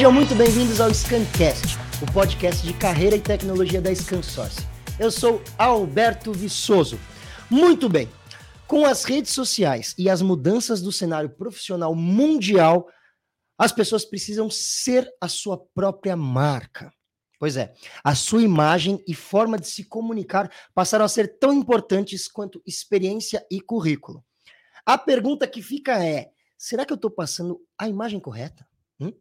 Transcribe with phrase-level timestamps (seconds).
[0.00, 4.66] Sejam muito bem-vindos ao Scancast, o podcast de carreira e tecnologia da ScanSource.
[4.98, 6.98] Eu sou Alberto Viçoso.
[7.50, 8.08] Muito bem,
[8.66, 12.88] com as redes sociais e as mudanças do cenário profissional mundial,
[13.58, 16.90] as pessoas precisam ser a sua própria marca.
[17.38, 22.26] Pois é, a sua imagem e forma de se comunicar passaram a ser tão importantes
[22.26, 24.24] quanto experiência e currículo.
[24.86, 28.66] A pergunta que fica é: será que eu estou passando a imagem correta?
[28.98, 29.12] Hum?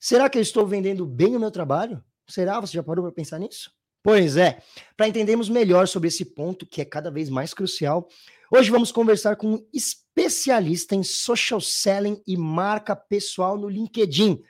[0.00, 2.02] Será que eu estou vendendo bem o meu trabalho?
[2.26, 2.60] Será?
[2.60, 3.70] Você já parou para pensar nisso?
[4.02, 4.62] Pois é,
[4.96, 8.08] para entendermos melhor sobre esse ponto que é cada vez mais crucial,
[8.50, 14.42] hoje vamos conversar com um especialista em social selling e marca pessoal no LinkedIn.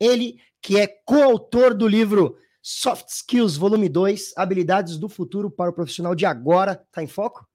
[0.00, 5.72] Ele que é coautor do livro Soft Skills, volume 2, Habilidades do Futuro para o
[5.72, 6.74] Profissional de Agora.
[6.90, 7.46] Tá em foco?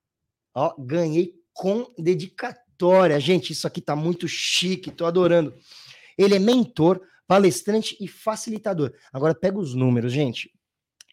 [0.56, 3.20] Ó, ganhei com dedicatória.
[3.20, 5.54] Gente, isso aqui tá muito chique, tô adorando.
[6.18, 8.92] Ele é mentor, palestrante e facilitador.
[9.14, 10.52] Agora pega os números, gente.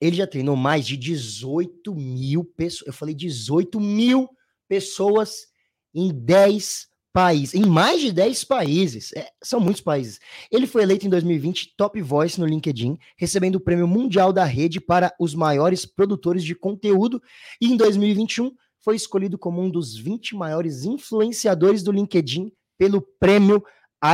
[0.00, 2.88] Ele já treinou mais de 18 mil pessoas.
[2.88, 4.28] Eu falei 18 mil
[4.68, 5.46] pessoas
[5.94, 9.12] em 10 países, em mais de 10 países.
[9.12, 10.18] É, são muitos países.
[10.50, 14.80] Ele foi eleito em 2020 Top Voice no LinkedIn, recebendo o prêmio mundial da rede
[14.80, 17.22] para os maiores produtores de conteúdo.
[17.60, 23.62] E em 2021 foi escolhido como um dos 20 maiores influenciadores do LinkedIn pelo prêmio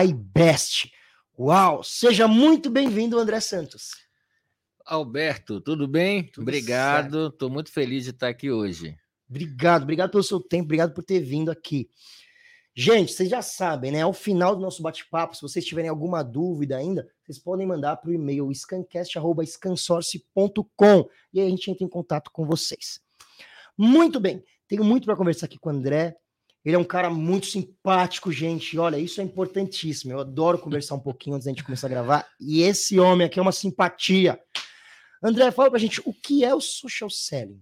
[0.07, 0.91] iBest.
[1.37, 1.83] Uau!
[1.83, 3.91] Seja muito bem-vindo, André Santos.
[4.87, 6.29] Alberto, tudo bem?
[6.29, 7.27] Tudo obrigado.
[7.27, 8.97] Estou muito feliz de estar aqui hoje.
[9.29, 11.91] Obrigado, obrigado pelo seu tempo, obrigado por ter vindo aqui.
[12.73, 14.03] Gente, vocês já sabem, né?
[14.03, 18.11] Ao final do nosso bate-papo, se vocês tiverem alguma dúvida ainda, vocês podem mandar para
[18.11, 23.01] o e-mail scancast.scansource.com e aí a gente entra em contato com vocês.
[23.77, 26.17] Muito bem, tenho muito para conversar aqui com o André.
[26.65, 28.79] Ele é um cara muito simpático, gente.
[28.79, 30.13] Olha, isso é importantíssimo.
[30.13, 32.27] Eu adoro conversar um pouquinho antes da gente começar a gravar.
[32.41, 34.41] E esse homem aqui é uma simpatia.
[35.23, 37.61] André, fala pra gente o que é o social selling.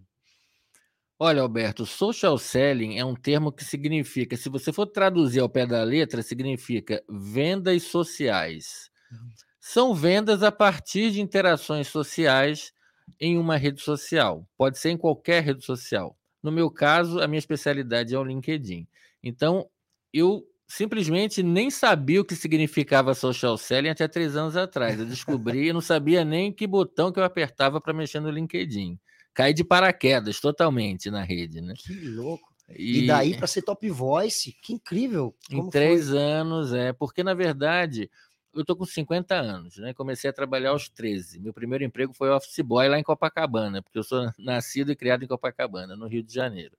[1.18, 5.66] Olha, Alberto, social selling é um termo que significa, se você for traduzir ao pé
[5.66, 8.90] da letra, significa vendas sociais.
[9.10, 9.28] Uhum.
[9.60, 12.72] São vendas a partir de interações sociais
[13.20, 14.48] em uma rede social.
[14.56, 16.16] Pode ser em qualquer rede social.
[16.42, 18.86] No meu caso, a minha especialidade é o LinkedIn.
[19.22, 19.68] Então,
[20.12, 24.98] eu simplesmente nem sabia o que significava social selling até três anos atrás.
[24.98, 28.98] Eu descobri e não sabia nem que botão que eu apertava para mexer no LinkedIn.
[29.34, 31.74] Caí de paraquedas totalmente na rede, né?
[31.76, 32.52] Que louco.
[32.70, 35.34] E, e daí para ser top voice, que incrível.
[35.48, 36.18] Como em três foi?
[36.18, 36.92] anos, é.
[36.92, 38.10] Porque, na verdade,
[38.54, 39.94] eu tô com 50 anos, né?
[39.94, 41.40] Comecei a trabalhar aos 13.
[41.40, 45.24] Meu primeiro emprego foi office boy lá em Copacabana, porque eu sou nascido e criado
[45.24, 46.76] em Copacabana, no Rio de Janeiro.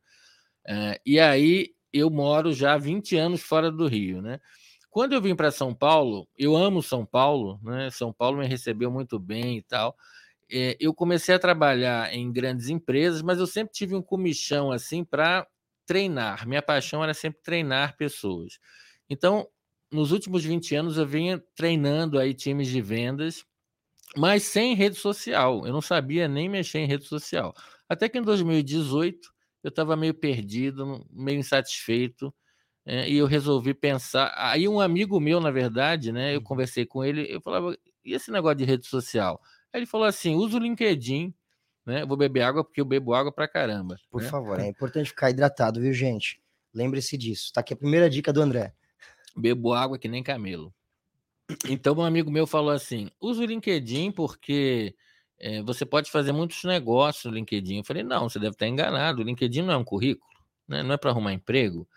[0.65, 4.39] Uh, e aí eu moro já há 20 anos fora do Rio, né?
[4.89, 7.89] Quando eu vim para São Paulo, eu amo São Paulo, né?
[7.89, 9.95] São Paulo me recebeu muito bem e tal.
[10.51, 15.03] É, eu comecei a trabalhar em grandes empresas, mas eu sempre tive um comichão assim
[15.03, 15.47] para
[15.85, 16.47] treinar.
[16.47, 18.59] Minha paixão era sempre treinar pessoas.
[19.09, 19.47] Então,
[19.93, 23.45] nos últimos 20 anos eu vinha treinando aí times de vendas,
[24.17, 25.65] mas sem rede social.
[25.65, 27.53] Eu não sabia nem mexer em rede social.
[27.87, 29.31] Até que em 2018
[29.63, 32.33] eu estava meio perdido, meio insatisfeito,
[32.85, 34.33] é, e eu resolvi pensar.
[34.35, 36.33] Aí um amigo meu, na verdade, né?
[36.33, 36.43] Eu uhum.
[36.43, 39.41] conversei com ele, eu falava, e esse negócio de rede social?
[39.71, 41.33] Aí ele falou assim: usa o LinkedIn,
[41.85, 42.01] né?
[42.01, 43.95] Eu vou beber água porque eu bebo água pra caramba.
[44.11, 44.27] Por né?
[44.27, 46.41] favor, é importante ficar hidratado, viu, gente?
[46.73, 47.53] Lembre-se disso.
[47.53, 48.73] Tá aqui a primeira dica do André.
[49.35, 50.73] Bebo água que nem camelo.
[51.69, 54.95] Então, um amigo meu falou assim: usa o LinkedIn porque
[55.39, 57.77] é, você pode fazer muitos negócios no LinkedIn.
[57.77, 59.21] Eu falei: não, você deve estar enganado.
[59.21, 60.31] O LinkedIn não é um currículo,
[60.67, 60.83] né?
[60.83, 61.87] não é para arrumar emprego.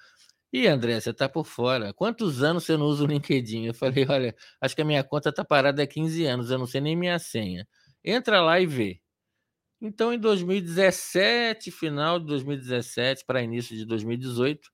[0.53, 1.93] E André, você está por fora.
[1.93, 3.67] Quantos anos você não usa o LinkedIn?
[3.67, 6.67] Eu falei: olha, acho que a minha conta está parada há 15 anos, eu não
[6.67, 7.67] sei nem minha senha.
[8.05, 9.01] Entra lá e vê.
[9.81, 14.71] Então, em 2017, final de 2017 para início de 2018,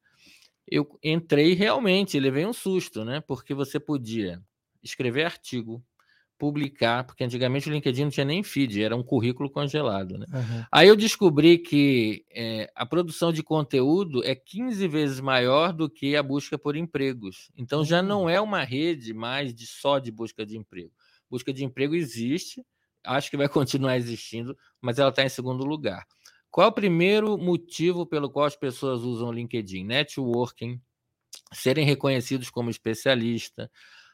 [0.66, 3.20] eu entrei realmente, levei um susto, né?
[3.20, 4.42] Porque você podia
[4.82, 5.82] escrever artigo,
[6.42, 10.26] publicar, porque antigamente o LinkedIn não tinha nem feed, era um currículo congelado, né?
[10.32, 10.64] Uhum.
[10.72, 16.16] Aí eu descobri que é, a produção de conteúdo é 15 vezes maior do que
[16.16, 17.52] a busca por empregos.
[17.56, 17.84] Então uhum.
[17.84, 18.28] já não hum.
[18.28, 20.90] é uma rede mais de só de busca de emprego.
[21.30, 22.66] Busca de emprego existe,
[23.04, 26.04] acho que vai continuar existindo, mas ela está em segundo lugar.
[26.52, 29.84] Qual é o primeiro motivo pelo qual as pessoas usam o LinkedIn?
[29.84, 30.78] Networking,
[31.50, 33.70] serem reconhecidos como especialista,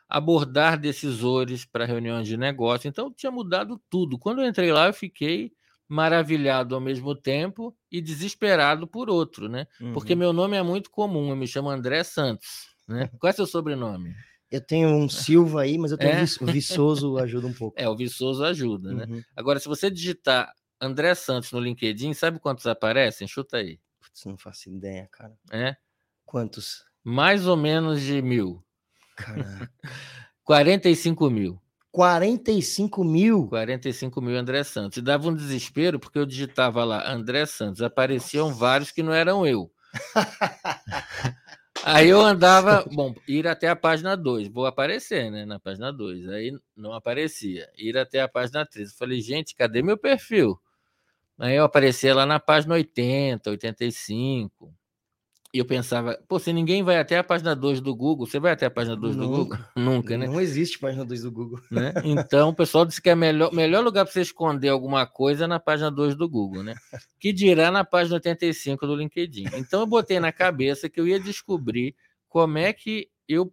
[0.09, 2.87] abordar decisores para reuniões de negócio.
[2.87, 4.17] Então, tinha mudado tudo.
[4.17, 5.51] Quando eu entrei lá, eu fiquei
[5.89, 9.67] maravilhado ao mesmo tempo e desesperado por outro, né?
[9.81, 9.93] Uhum.
[9.93, 13.11] Porque meu nome é muito comum, eu me chamo André Santos, né?
[13.19, 14.15] Qual é seu sobrenome?
[14.49, 16.25] Eu tenho um Silva aí, mas eu tenho é?
[16.41, 17.75] o Viçoso ajuda um pouco.
[17.77, 19.07] É, o Viçoso ajuda, né?
[19.09, 19.23] Uhum.
[19.35, 23.27] Agora, se você digitar André Santos no LinkedIn, sabe quantos aparecem?
[23.27, 23.81] Chuta aí.
[24.01, 25.37] Putz, não faço ideia, cara.
[25.51, 25.77] É?
[26.25, 26.85] Quantos?
[27.03, 28.65] Mais ou menos de mil.
[29.17, 29.71] Caraca.
[30.45, 31.61] 45 mil.
[31.91, 33.49] 45 mil?
[33.49, 34.99] 45 mil André Santos.
[34.99, 37.83] E dava um desespero, porque eu digitava lá André Santos.
[37.83, 39.71] Apareciam vários que não eram eu.
[41.85, 46.29] Aí eu andava, bom, ir até a página 2, vou aparecer, né, na página 2.
[46.29, 47.69] Aí não aparecia.
[47.77, 48.91] Ir até a página 3.
[48.91, 50.61] Eu falei, gente, cadê meu perfil?
[51.39, 54.75] Aí eu aparecia lá na página 80, 85.
[55.55, 58.53] E eu pensava, pô, se ninguém vai até a página 2 do Google, você vai
[58.53, 59.59] até a página 2 do Google?
[59.75, 60.27] Nunca, né?
[60.27, 61.59] Não existe página 2 do Google.
[61.71, 61.95] Né?
[62.05, 65.47] Então, o pessoal disse que é melhor melhor lugar para você esconder alguma coisa é
[65.47, 66.75] na página 2 do Google, né?
[67.19, 69.47] Que dirá na página 85 do LinkedIn.
[69.55, 71.97] Então, eu botei na cabeça que eu ia descobrir
[72.29, 73.51] como é que eu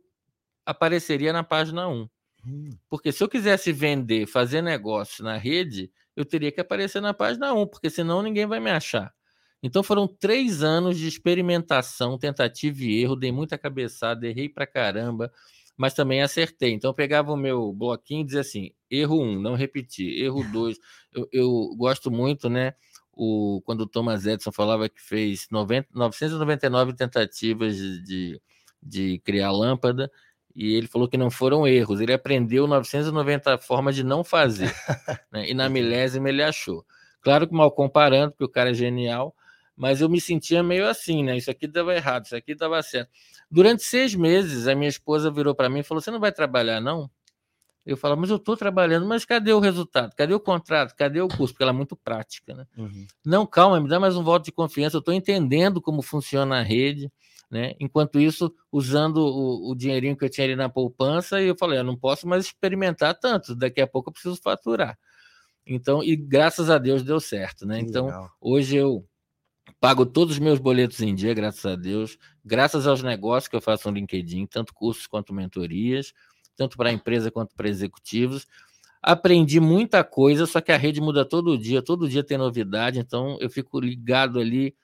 [0.66, 2.10] apareceria na página 1.
[2.46, 2.70] Hum.
[2.90, 7.54] Porque se eu quisesse vender, fazer negócio na rede, eu teria que aparecer na página
[7.54, 9.14] 1, porque senão ninguém vai me achar.
[9.62, 15.32] Então foram três anos de experimentação, tentativa e erro, dei muita cabeçada, errei pra caramba,
[15.76, 16.72] mas também acertei.
[16.72, 20.78] Então eu pegava o meu bloquinho e dizia assim: erro um, não repetir, erro dois.
[21.12, 22.74] Eu, eu gosto muito, né?
[23.12, 28.40] O, quando o Thomas Edison falava que fez 90, 999 tentativas de,
[28.84, 30.12] de criar lâmpada,
[30.56, 34.74] e ele falou que não foram erros, ele aprendeu 990 formas de não fazer.
[35.32, 35.50] né?
[35.50, 36.86] E na milésima ele achou.
[37.22, 39.36] Claro que mal comparando, porque o cara é genial,
[39.76, 41.36] mas eu me sentia meio assim, né?
[41.36, 43.10] Isso aqui dava errado, isso aqui dava certo.
[43.52, 46.80] Durante seis meses, a minha esposa virou para mim e falou: Você não vai trabalhar,
[46.80, 47.10] não?
[47.86, 50.16] Eu falo, mas eu estou trabalhando, mas cadê o resultado?
[50.16, 50.96] Cadê o contrato?
[50.96, 51.54] Cadê o curso?
[51.54, 52.66] Porque ela é muito prática, né?
[52.76, 53.06] Uhum.
[53.24, 54.96] Não, calma, me dá mais um voto de confiança.
[54.96, 57.12] Eu estou entendendo como funciona a rede,
[57.56, 57.74] né?
[57.80, 61.80] Enquanto isso, usando o, o, dinheirinho que eu tinha ali na poupança, e eu falei,
[61.80, 64.98] eu não posso mais experimentar tanto, daqui a pouco eu preciso faturar.
[65.66, 67.80] Então, e graças a Deus deu certo, né?
[67.80, 68.30] então, legal.
[68.42, 69.08] hoje eu
[69.80, 73.62] Pago todos os meus boletos em dia, graças a Deus, graças aos negócios que eu
[73.62, 76.14] faço no LinkedIn, tanto cursos quanto mentorias,
[76.56, 78.48] tanto para a empresa quanto para executivos.
[79.02, 83.38] Aprendi muita coisa, só que a rede muda todo dia, todo dia tem novidade, então
[83.40, 84.76] eu fico ligado ali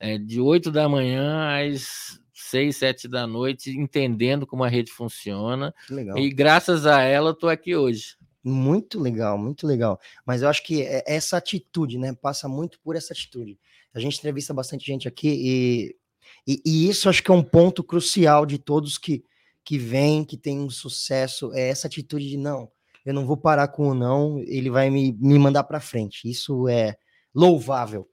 [0.00, 5.74] é, de 8 da manhã às 6, 7 da noite, entendendo como a rede funciona.
[6.16, 8.16] E graças a ela, estou aqui hoje.
[8.42, 10.00] Muito legal, muito legal.
[10.26, 13.58] Mas eu acho que é, essa atitude, né, passa muito por essa atitude.
[13.92, 15.96] A gente entrevista bastante gente aqui e,
[16.46, 19.22] e, e isso acho que é um ponto crucial de todos que,
[19.62, 22.70] que vêm, que tem um sucesso, é essa atitude de não,
[23.04, 26.28] eu não vou parar com o não, ele vai me, me mandar para frente.
[26.28, 26.96] Isso é
[27.34, 28.08] louvável.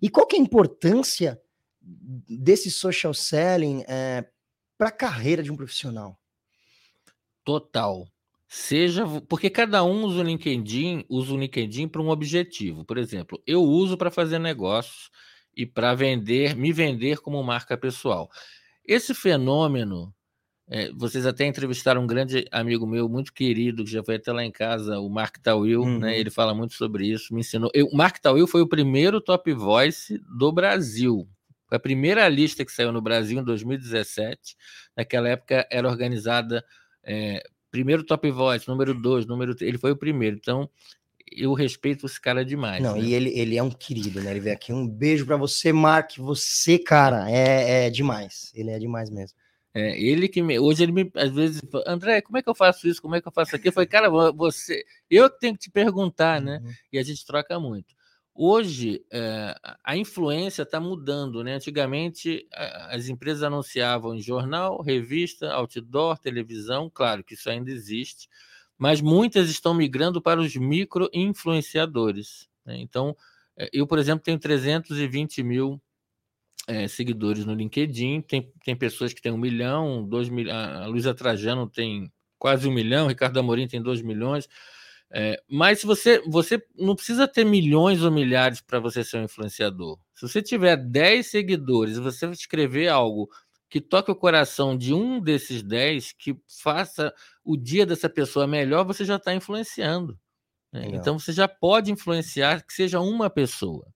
[0.00, 1.40] E qual que é a importância
[1.80, 4.28] desse social selling é,
[4.76, 6.18] para a carreira de um profissional?
[7.44, 8.06] Total.
[8.46, 12.84] Seja porque cada um usa o LinkedIn, usa o LinkedIn para um objetivo.
[12.84, 15.10] Por exemplo, eu uso para fazer negócios
[15.54, 18.30] e para vender, me vender como marca pessoal.
[18.84, 20.14] Esse fenômeno,
[20.70, 24.44] é, vocês até entrevistaram um grande amigo meu, muito querido, que já foi até lá
[24.44, 25.90] em casa, o Mark Tawil, né?
[25.90, 25.98] uhum.
[25.98, 26.18] né?
[26.18, 27.70] Ele fala muito sobre isso, me ensinou.
[27.72, 31.26] Eu, o Mark Tawil foi o primeiro top voice do Brasil.
[31.66, 34.56] Foi a primeira lista que saiu no Brasil em 2017.
[34.96, 36.64] Naquela época era organizada
[37.02, 40.36] é, primeiro top voice, número dois, número ele foi o primeiro.
[40.36, 40.68] Então,
[41.32, 42.82] eu respeito esse cara demais.
[42.82, 43.02] Não, né?
[43.02, 44.30] e ele, ele é um querido, né?
[44.30, 44.72] Ele veio aqui.
[44.72, 46.16] Um beijo para você, Mark.
[46.18, 48.50] Você, cara, é, é demais.
[48.54, 49.36] Ele é demais mesmo.
[49.78, 52.88] É, ele que me, hoje ele me às vezes André, como é que eu faço
[52.88, 53.00] isso?
[53.00, 53.68] Como é que eu faço aquilo?
[53.68, 56.60] Eu falei, cara, você, eu que tenho que te perguntar, né?
[56.64, 56.72] Uhum.
[56.92, 57.94] E a gente troca muito.
[58.34, 59.54] Hoje, é,
[59.84, 61.44] a influência está mudando.
[61.44, 61.54] Né?
[61.54, 62.46] Antigamente,
[62.88, 66.90] as empresas anunciavam em jornal, revista, outdoor, televisão.
[66.92, 68.28] Claro que isso ainda existe,
[68.76, 72.48] mas muitas estão migrando para os micro-influenciadores.
[72.64, 72.78] Né?
[72.78, 73.16] Então,
[73.56, 75.80] é, eu, por exemplo, tenho 320 mil
[76.68, 78.20] é, seguidores no LinkedIn.
[78.20, 80.54] Tem, tem pessoas que têm um milhão, dois milhões.
[80.54, 84.46] A Luísa Trajano tem quase um milhão, Ricardo Amorim tem dois milhões.
[85.10, 89.98] É, mas você, você não precisa ter milhões ou milhares para você ser um influenciador.
[90.14, 93.30] Se você tiver 10 seguidores e você escrever algo
[93.70, 98.84] que toque o coração de um desses 10, que faça o dia dessa pessoa melhor,
[98.84, 100.18] você já está influenciando.
[100.70, 100.88] Né?
[100.92, 103.86] Então você já pode influenciar que seja uma pessoa.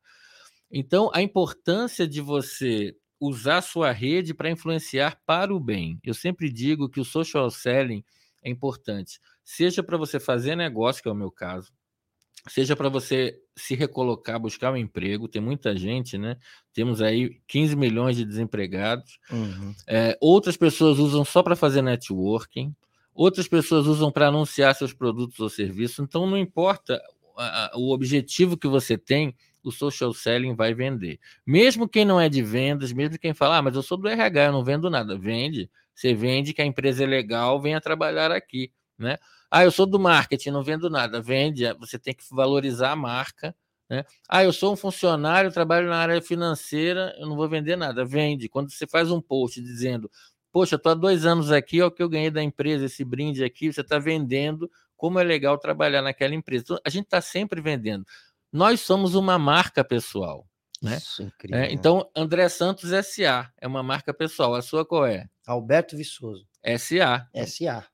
[0.73, 6.01] Então a importância de você usar sua rede para influenciar para o bem.
[6.03, 8.03] Eu sempre digo que o social selling
[8.43, 11.73] é importante seja para você fazer negócio, que é o meu caso,
[12.49, 15.29] seja para você se recolocar, buscar um emprego.
[15.29, 16.37] Tem muita gente, né?
[16.73, 19.19] Temos aí 15 milhões de desempregados.
[19.31, 19.75] Uhum.
[19.87, 22.75] É, outras pessoas usam só para fazer networking.
[23.15, 25.99] outras pessoas usam para anunciar seus produtos ou serviços.
[25.99, 27.01] Então, não importa
[27.75, 31.19] o objetivo que você tem, o social selling vai vender.
[31.47, 34.47] Mesmo quem não é de vendas, mesmo quem fala, ah, mas eu sou do RH,
[34.47, 35.17] eu não vendo nada.
[35.17, 35.71] Vende.
[35.95, 39.19] Você vende que a empresa é legal, venha trabalhar aqui, né?
[39.51, 41.21] Ah, eu sou do marketing, não vendo nada.
[41.21, 43.55] Vende, você tem que valorizar a marca,
[43.89, 44.05] né?
[44.29, 48.05] Ah, eu sou um funcionário, trabalho na área financeira, eu não vou vender nada.
[48.05, 48.49] Vende.
[48.49, 50.11] Quando você faz um post dizendo,
[50.51, 53.45] poxa, estou há dois anos aqui, olha o que eu ganhei da empresa, esse brinde
[53.45, 56.63] aqui, você está vendendo como é legal trabalhar naquela empresa.
[56.65, 58.07] Então, a gente está sempre vendendo.
[58.53, 60.47] Nós somos uma marca pessoal.
[60.83, 60.97] Né?
[60.97, 61.59] Isso, incrível.
[61.59, 64.55] É, então, André Santos SA é uma marca pessoal.
[64.55, 65.29] A sua qual é?
[65.47, 66.47] Alberto Viçoso.
[66.77, 67.29] SA.
[67.47, 67.87] SA.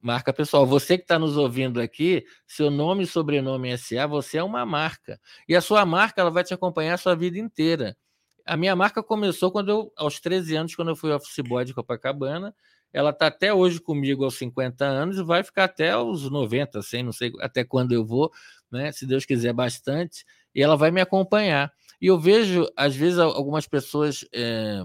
[0.00, 0.66] Marca pessoal.
[0.66, 4.66] Você que está nos ouvindo aqui, seu nome e sobrenome é SA, você é uma
[4.66, 5.20] marca.
[5.48, 7.96] E a sua marca ela vai te acompanhar a sua vida inteira.
[8.44, 11.72] A minha marca começou quando eu, aos 13 anos, quando eu fui office boy de
[11.72, 12.52] Copacabana.
[12.92, 17.02] Ela está até hoje comigo aos 50 anos e vai ficar até aos 90, sem
[17.02, 18.30] não sei até quando eu vou,
[18.72, 18.90] né?
[18.92, 20.24] Se Deus quiser bastante,
[20.54, 21.72] e ela vai me acompanhar.
[22.00, 24.82] E eu vejo, às vezes, algumas pessoas é,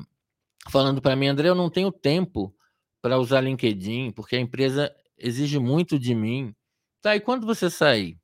[0.70, 2.53] falando para mim, André, eu não tenho tempo
[3.01, 6.53] para usar LinkedIn, porque a empresa exige muito de mim.
[7.01, 8.17] Tá, e quando você sair?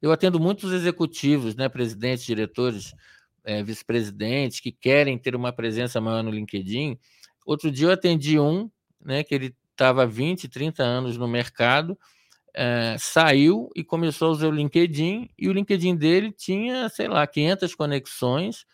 [0.00, 2.94] Eu atendo muitos executivos, né, presidentes, diretores,
[3.44, 6.98] é, vice-presidentes, que querem ter uma presença maior no LinkedIn.
[7.44, 8.70] Outro dia eu atendi um,
[9.04, 11.98] né, que ele estava 20, 30 anos no mercado,
[12.60, 17.24] é, saiu e começou a usar o LinkedIn, e o LinkedIn dele tinha, sei lá,
[17.24, 18.66] 500 conexões.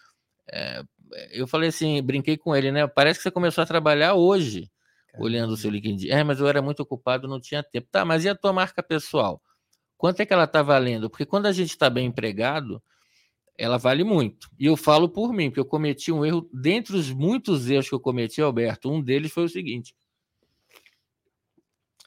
[0.50, 0.82] É,
[1.30, 2.86] eu falei assim, brinquei com ele, né?
[2.86, 4.70] Parece que você começou a trabalhar hoje,
[5.08, 5.24] Caramba.
[5.26, 6.08] olhando o seu LinkedIn.
[6.08, 7.86] É, mas eu era muito ocupado, não tinha tempo.
[7.90, 9.42] Tá, mas e a tua marca pessoal?
[9.98, 11.10] Quanto é que ela está valendo?
[11.10, 12.82] Porque quando a gente está bem empregado,
[13.58, 14.48] ela vale muito.
[14.58, 17.94] E eu falo por mim, porque eu cometi um erro, dentre os muitos erros que
[17.94, 19.94] eu cometi, Alberto, um deles foi o seguinte: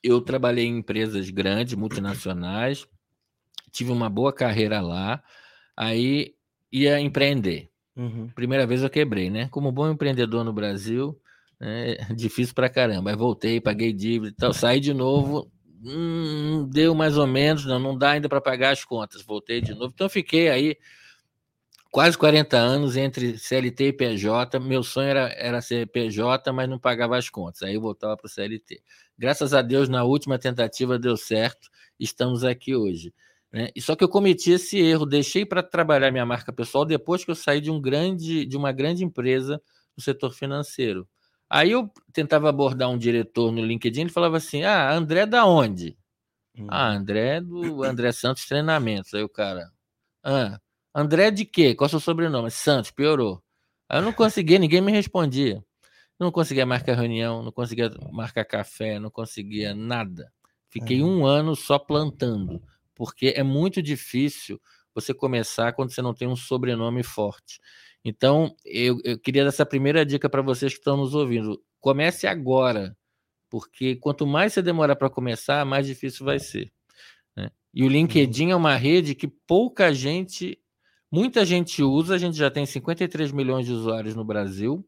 [0.07, 2.87] eu trabalhei em empresas grandes, multinacionais,
[3.71, 5.23] tive uma boa carreira lá,
[5.75, 6.35] aí
[6.71, 7.69] ia empreender.
[7.95, 8.29] Uhum.
[8.35, 9.47] Primeira vez eu quebrei, né?
[9.49, 11.19] Como bom empreendedor no Brasil,
[11.59, 11.95] né?
[12.15, 13.09] difícil pra caramba.
[13.09, 15.51] Aí voltei, paguei dívida e tal, saí de novo,
[15.83, 19.21] hum, deu mais ou menos, não, não dá ainda para pagar as contas.
[19.23, 20.77] Voltei de novo, então fiquei aí
[21.91, 24.59] quase 40 anos entre CLT e PJ.
[24.59, 27.63] Meu sonho era, era ser PJ, mas não pagava as contas.
[27.63, 28.81] Aí eu voltava para o CLT.
[29.17, 31.69] Graças a Deus, na última tentativa deu certo,
[31.99, 33.13] estamos aqui hoje.
[33.51, 33.69] Né?
[33.75, 37.31] E só que eu cometi esse erro, deixei para trabalhar minha marca pessoal depois que
[37.31, 39.61] eu saí de um grande, de uma grande empresa
[39.95, 41.07] no setor financeiro.
[41.49, 45.97] Aí eu tentava abordar um diretor no LinkedIn, ele falava assim: Ah, André da onde?
[46.57, 46.67] Hum.
[46.69, 49.13] Ah, André do André Santos Treinamentos.
[49.13, 49.71] Aí o cara,
[50.23, 50.59] ah,
[50.93, 51.73] André de quê?
[51.73, 52.51] Qual é o seu sobrenome?
[52.51, 53.41] Santos, piorou.
[53.87, 55.63] Aí eu não conseguia, ninguém me respondia.
[56.19, 60.31] Não conseguia marcar reunião, não conseguia marcar café, não conseguia nada.
[60.69, 61.19] Fiquei uhum.
[61.19, 62.61] um ano só plantando,
[62.95, 64.59] porque é muito difícil
[64.93, 67.59] você começar quando você não tem um sobrenome forte.
[68.03, 71.61] Então, eu, eu queria dar essa primeira dica para vocês que estão nos ouvindo.
[71.79, 72.97] Comece agora,
[73.49, 76.71] porque quanto mais você demorar para começar, mais difícil vai ser.
[77.35, 77.51] Né?
[77.73, 77.91] E o uhum.
[77.91, 80.59] LinkedIn é uma rede que pouca gente,
[81.11, 84.83] muita gente usa, a gente já tem 53 milhões de usuários no Brasil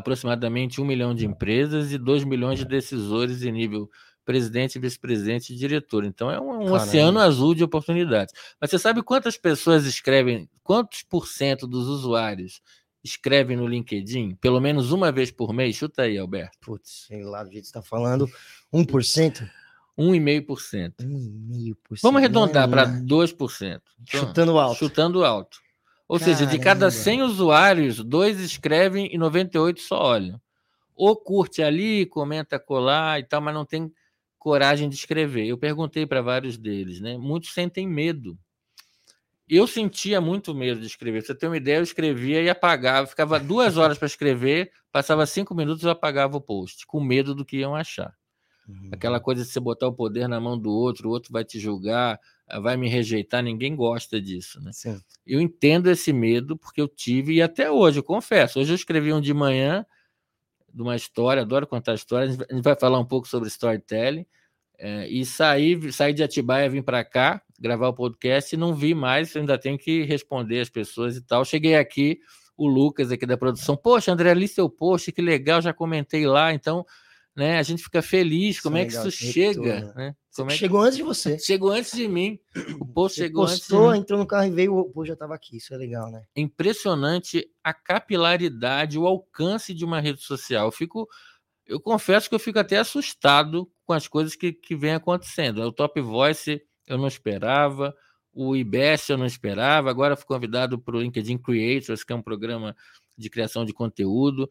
[0.00, 3.88] aproximadamente um milhão de empresas e dois milhões de decisores em nível
[4.24, 6.04] presidente, vice-presidente e diretor.
[6.04, 8.34] Então é um, um oceano azul de oportunidades.
[8.60, 12.60] Mas você sabe quantas pessoas escrevem, quantos por cento dos usuários
[13.02, 14.36] escrevem no LinkedIn?
[14.36, 15.76] Pelo menos uma vez por mês?
[15.76, 16.58] Chuta aí, Alberto.
[16.60, 18.30] Putz, sei lá, do jeito que está falando,
[18.72, 19.48] 1%.
[19.98, 20.94] 1,5%.
[21.00, 21.74] 1,5%.
[22.02, 23.80] Vamos arredondar para 2%.
[24.00, 24.78] Então, chutando alto.
[24.78, 25.58] Chutando alto.
[26.10, 26.38] Ou Caramba.
[26.38, 30.40] seja, de cada 100 usuários, dois escrevem e 98 só olham.
[30.92, 33.92] Ou curte ali, comenta colar e tal, mas não tem
[34.36, 35.46] coragem de escrever.
[35.46, 37.16] Eu perguntei para vários deles, né?
[37.16, 38.36] Muitos sentem medo.
[39.48, 41.20] Eu sentia muito medo de escrever.
[41.20, 43.06] Pra você ter uma ideia, eu escrevia e apagava.
[43.06, 47.44] Ficava duas horas para escrever, passava cinco minutos e apagava o post, com medo do
[47.44, 48.12] que iam achar.
[48.70, 48.90] Uhum.
[48.92, 51.58] Aquela coisa de você botar o poder na mão do outro, o outro vai te
[51.58, 52.18] julgar,
[52.62, 54.70] vai me rejeitar, ninguém gosta disso, né?
[54.72, 55.00] Sim.
[55.26, 58.60] Eu entendo esse medo porque eu tive e até hoje, eu confesso.
[58.60, 59.84] Hoje eu escrevi um de manhã
[60.72, 62.38] de uma história, adoro contar histórias.
[62.40, 64.26] A gente vai falar um pouco sobre storytelling.
[64.78, 68.94] É, e saí, saí de Atibaia, vim para cá gravar o podcast e não vi
[68.94, 71.44] mais, ainda tenho que responder as pessoas e tal.
[71.44, 72.18] Cheguei aqui,
[72.56, 76.54] o Lucas aqui da produção, poxa, André, ali seu post, que legal, já comentei lá,
[76.54, 76.86] então
[77.40, 77.58] né?
[77.58, 78.60] A gente fica feliz.
[78.60, 79.80] Como é, é que isso chega?
[79.80, 79.92] Né?
[79.96, 80.16] né?
[80.36, 80.58] Como é que...
[80.58, 81.38] Chegou antes de você.
[81.38, 82.38] Chegou antes de mim.
[82.78, 84.02] O post você chegou postou, antes.
[84.02, 85.56] entrou no carro e veio, o post já estava aqui.
[85.56, 86.22] Isso é legal, né?
[86.36, 90.66] Impressionante a capilaridade, o alcance de uma rede social.
[90.66, 91.08] Eu fico
[91.66, 95.62] eu confesso que eu fico até assustado com as coisas que, que vem acontecendo.
[95.62, 97.94] O Top Voice eu não esperava,
[98.32, 102.22] o IBS eu não esperava, agora fui convidado para o LinkedIn Creators, que é um
[102.22, 102.76] programa
[103.16, 104.50] de criação de conteúdo.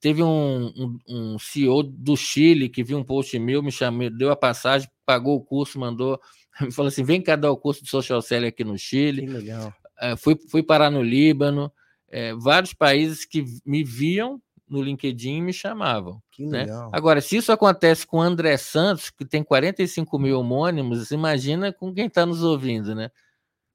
[0.00, 4.30] Teve um, um, um CEO do Chile que viu um post meu, me chamou, deu
[4.30, 6.20] a passagem, pagou o curso, mandou,
[6.60, 9.22] me falou assim: vem cá dar o curso de social selling aqui no Chile.
[9.22, 9.72] Que legal.
[10.00, 11.72] É, fui, fui parar no Líbano,
[12.08, 16.22] é, vários países que me viam no LinkedIn me chamavam.
[16.30, 16.60] Que né?
[16.60, 16.90] legal.
[16.92, 21.92] Agora, se isso acontece com o André Santos, que tem 45 mil homônimos, imagina com
[21.92, 23.10] quem está nos ouvindo, né?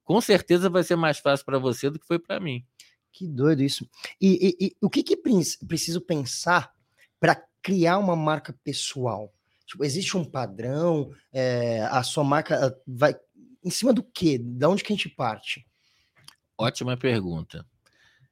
[0.03, 2.63] Com certeza vai ser mais fácil para você do que foi para mim.
[3.13, 3.87] Que doido isso.
[4.19, 6.73] E, e, e o que, que preciso pensar
[7.19, 9.31] para criar uma marca pessoal?
[9.67, 11.13] Tipo, existe um padrão?
[11.31, 13.15] É, a sua marca vai
[13.63, 14.37] em cima do quê?
[14.37, 15.65] Da onde que a gente parte?
[16.57, 17.65] Ótima pergunta.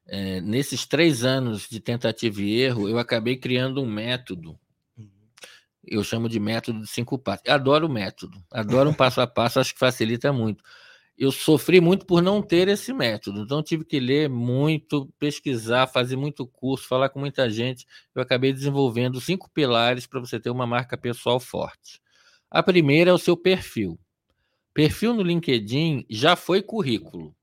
[0.07, 4.59] É, nesses três anos de tentativa e erro, eu acabei criando um método.
[4.97, 5.09] Uhum.
[5.85, 7.43] Eu chamo de método de cinco passos.
[7.45, 10.63] Eu adoro o método, adoro um passo a passo, acho que facilita muito.
[11.17, 16.15] Eu sofri muito por não ter esse método, então tive que ler muito, pesquisar, fazer
[16.15, 17.85] muito curso, falar com muita gente.
[18.15, 22.01] Eu acabei desenvolvendo cinco pilares para você ter uma marca pessoal forte.
[22.49, 23.99] A primeira é o seu perfil.
[24.73, 27.35] Perfil no LinkedIn já foi currículo,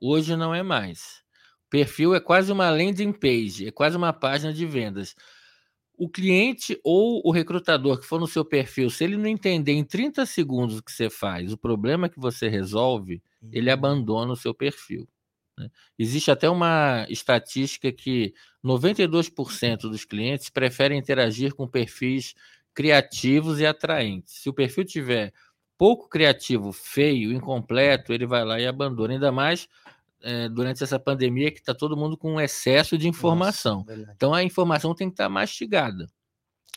[0.00, 1.22] hoje não é mais.
[1.68, 5.14] Perfil é quase uma landing page, é quase uma página de vendas.
[5.96, 9.84] O cliente ou o recrutador que for no seu perfil, se ele não entender em
[9.84, 13.74] 30 segundos o que você faz, o problema que você resolve, ele uhum.
[13.74, 15.08] abandona o seu perfil.
[15.58, 15.70] Né?
[15.98, 18.34] Existe até uma estatística que
[18.64, 22.34] 92% dos clientes preferem interagir com perfis
[22.74, 24.34] criativos e atraentes.
[24.34, 25.32] Se o perfil tiver
[25.78, 29.14] pouco criativo, feio, incompleto, ele vai lá e abandona.
[29.14, 29.68] Ainda mais
[30.22, 33.84] é, durante essa pandemia que está todo mundo com um excesso de informação.
[33.86, 36.06] Nossa, então a informação tem que estar tá mastigada.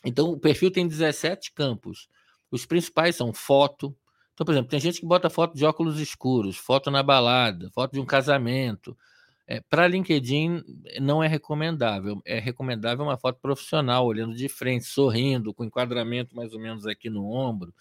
[0.05, 2.07] Então o perfil tem 17 campos.
[2.51, 3.95] Os principais são foto.
[4.33, 7.93] Então, por exemplo, tem gente que bota foto de óculos escuros, foto na balada, foto
[7.93, 8.97] de um casamento.
[9.45, 10.63] É, Para LinkedIn
[11.01, 12.21] não é recomendável.
[12.25, 17.09] É recomendável uma foto profissional, olhando de frente, sorrindo, com enquadramento mais ou menos aqui
[17.09, 17.73] no ombro.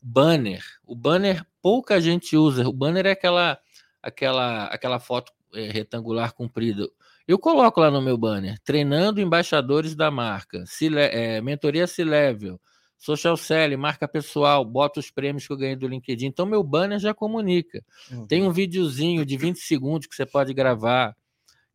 [0.00, 0.62] Banner.
[0.84, 2.68] O banner pouca gente usa.
[2.68, 3.58] O banner é aquela
[4.06, 6.88] aquela, aquela foto é, retangular comprida.
[7.26, 12.60] Eu coloco lá no meu banner, treinando embaixadores da marca, se, é, mentoria C-Level,
[12.96, 16.26] social selling, marca pessoal, boto os prêmios que eu ganhei do LinkedIn.
[16.26, 17.84] Então, meu banner já comunica.
[18.10, 18.26] Uhum.
[18.28, 21.16] Tem um videozinho de 20 segundos que você pode gravar.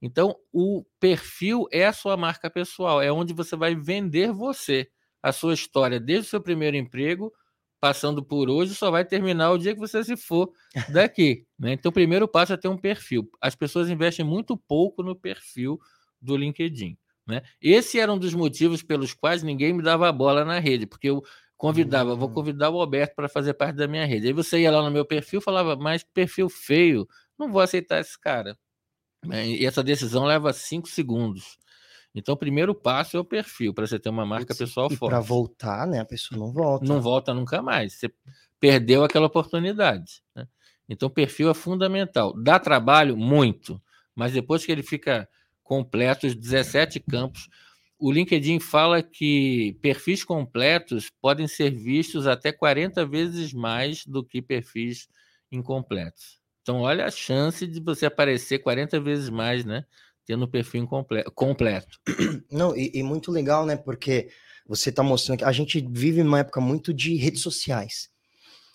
[0.02, 4.90] Então, o perfil é a sua marca pessoal, é onde você vai vender você,
[5.22, 7.32] a sua história, desde o seu primeiro emprego
[7.82, 10.54] passando por hoje só vai terminar o dia que você se for
[10.94, 11.48] daqui.
[11.58, 11.74] Né?
[11.74, 13.28] Então, o primeiro passo é ter um perfil.
[13.42, 15.80] As pessoas investem muito pouco no perfil
[16.22, 16.96] do LinkedIn.
[17.28, 17.42] Né?
[17.60, 21.24] Esse era um dos motivos pelos quais ninguém me dava bola na rede, porque eu
[21.58, 22.18] convidava, uhum.
[22.18, 22.34] vou hum.
[22.34, 24.28] convidar o Alberto para fazer parte da minha rede.
[24.28, 28.00] Aí você ia lá no meu perfil e falava, mas perfil feio, não vou aceitar
[28.00, 28.56] esse cara.
[29.26, 29.48] Né?
[29.48, 31.58] E essa decisão leva cinco segundos.
[32.14, 35.12] Então, o primeiro passo é o perfil, para você ter uma marca pessoal e forte.
[35.12, 36.00] Para voltar, né?
[36.00, 36.86] A pessoa não volta.
[36.86, 37.94] Não volta nunca mais.
[37.94, 38.12] Você
[38.60, 40.22] perdeu aquela oportunidade.
[40.36, 40.48] Né?
[40.90, 42.34] Então, o perfil é fundamental.
[42.34, 43.16] Dá trabalho?
[43.16, 43.82] Muito.
[44.14, 45.28] Mas depois que ele fica
[45.64, 47.50] completo, os 17 campos,
[47.98, 54.42] o LinkedIn fala que perfis completos podem ser vistos até 40 vezes mais do que
[54.42, 55.08] perfis
[55.50, 56.42] incompletos.
[56.62, 59.86] Então, olha a chance de você aparecer 40 vezes mais, né?
[60.26, 60.88] Tendo o perfil
[61.36, 62.00] completo.
[62.52, 63.76] Não, e, e, muito legal, né?
[63.76, 64.30] Porque
[64.66, 68.10] você está mostrando que a gente vive numa época muito de redes sociais.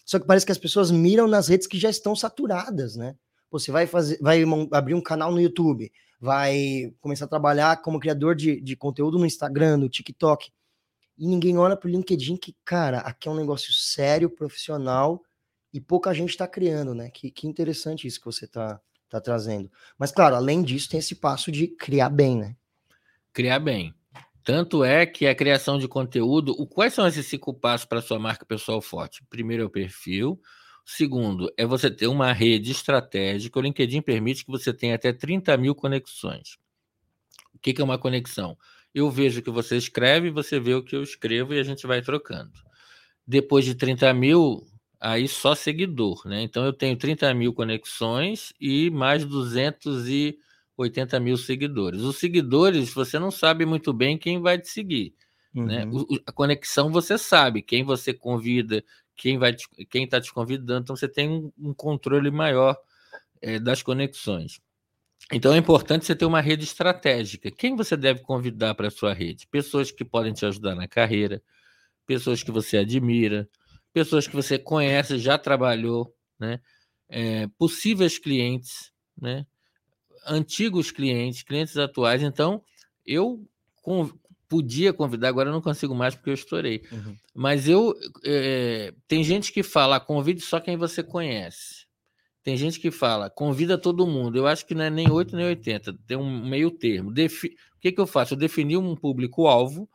[0.05, 3.17] Só que parece que as pessoas miram nas redes que já estão saturadas, né?
[3.51, 8.35] Você vai fazer, vai abrir um canal no YouTube, vai começar a trabalhar como criador
[8.35, 10.51] de, de conteúdo no Instagram, no TikTok.
[11.19, 15.23] E ninguém olha para o LinkedIn que, cara, aqui é um negócio sério, profissional
[15.73, 17.11] e pouca gente está criando, né?
[17.11, 19.71] Que, que interessante isso que você está tá trazendo.
[19.99, 22.57] Mas, claro, além disso, tem esse passo de criar bem, né?
[23.33, 23.95] Criar bem.
[24.43, 28.19] Tanto é que a criação de conteúdo, o, quais são esses cinco passos para sua
[28.19, 29.25] marca pessoal forte?
[29.29, 30.41] Primeiro é o perfil.
[30.85, 33.59] Segundo, é você ter uma rede estratégica.
[33.59, 36.59] O LinkedIn permite que você tenha até 30 mil conexões.
[37.53, 38.57] O que, que é uma conexão?
[38.95, 41.85] Eu vejo o que você escreve, você vê o que eu escrevo e a gente
[41.85, 42.53] vai trocando.
[43.27, 44.65] Depois de 30 mil,
[45.01, 46.43] aí só seguidor, né?
[46.43, 52.01] Então eu tenho 30 mil conexões e mais 280 mil seguidores.
[52.03, 55.15] Os seguidores, você não sabe muito bem quem vai te seguir.
[55.55, 55.85] Né?
[55.85, 55.93] Uhum.
[55.93, 56.05] Né?
[56.11, 58.85] O, a conexão você sabe, quem você convida,
[59.17, 62.77] quem vai te, quem está te convidando, então você tem um, um controle maior
[63.41, 64.61] é, das conexões.
[65.33, 67.51] Então é importante você ter uma rede estratégica.
[67.51, 69.47] Quem você deve convidar para a sua rede?
[69.47, 71.43] Pessoas que podem te ajudar na carreira,
[72.07, 73.49] pessoas que você admira,
[73.97, 76.61] pessoas que você conhece, já trabalhou, né?
[77.09, 79.47] É, possíveis clientes, né?
[80.27, 82.23] antigos clientes, clientes atuais.
[82.23, 82.63] Então,
[83.07, 83.43] eu
[84.47, 86.83] podia convidar, agora eu não consigo mais porque eu estourei.
[86.93, 87.17] Uhum.
[87.35, 87.95] Mas eu.
[88.23, 91.87] É, tem gente que fala, convide só quem você conhece.
[92.43, 94.37] Tem gente que fala, convida todo mundo.
[94.37, 97.11] Eu acho que não é nem 8 nem 80, tem um meio termo.
[97.11, 97.57] Defi...
[97.77, 98.35] O que, que eu faço?
[98.35, 99.89] Eu defini um público-alvo.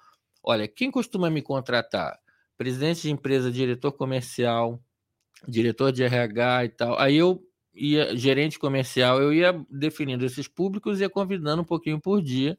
[0.43, 2.17] Olha, quem costuma me contratar?
[2.61, 4.79] Presidente de empresa, diretor comercial,
[5.47, 6.99] diretor de RH e tal.
[6.99, 7.43] Aí eu
[7.73, 12.55] ia, gerente comercial, eu ia definindo esses públicos e ia convidando um pouquinho por dia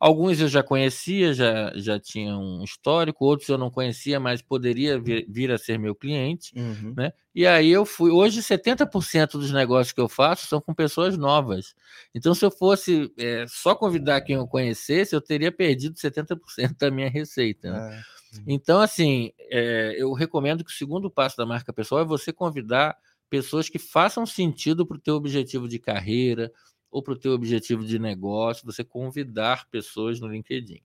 [0.00, 4.96] Alguns eu já conhecia, já, já tinha um histórico, outros eu não conhecia, mas poderia
[4.96, 6.94] vir, vir a ser meu cliente, uhum.
[6.96, 7.12] né?
[7.34, 8.10] E aí eu fui.
[8.12, 11.74] Hoje, 70% dos negócios que eu faço são com pessoas novas.
[12.14, 16.38] Então, se eu fosse é, só convidar quem eu conhecesse, eu teria perdido 70%
[16.78, 17.72] da minha receita.
[17.72, 17.78] Né?
[17.78, 18.02] Ah,
[18.46, 22.96] então, assim, é, eu recomendo que o segundo passo da marca pessoal é você convidar
[23.30, 26.52] pessoas que façam sentido para o teu objetivo de carreira,
[26.90, 30.80] ou para o teu objetivo de negócio, você convidar pessoas no LinkedIn.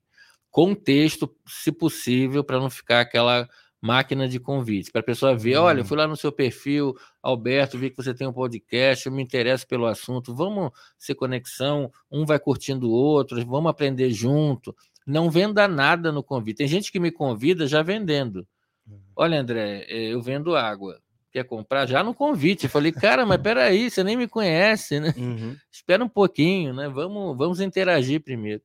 [0.50, 3.48] Com texto, se possível, para não ficar aquela
[3.80, 5.88] máquina de convite, para a pessoa ver, olha, eu uhum.
[5.88, 9.66] fui lá no seu perfil, Alberto, vi que você tem um podcast, eu me interesso
[9.66, 14.74] pelo assunto, vamos ser conexão, um vai curtindo o outro, vamos aprender junto.
[15.06, 16.58] Não venda nada no convite.
[16.58, 18.46] Tem gente que me convida já vendendo.
[18.86, 19.00] Uhum.
[19.16, 21.00] Olha, André, eh, eu vendo água
[21.34, 22.64] quer comprar já no convite.
[22.64, 25.12] Eu falei, cara, mas peraí, você nem me conhece, né?
[25.16, 25.56] Uhum.
[25.70, 26.88] Espera um pouquinho, né?
[26.88, 28.62] Vamos, vamos interagir primeiro.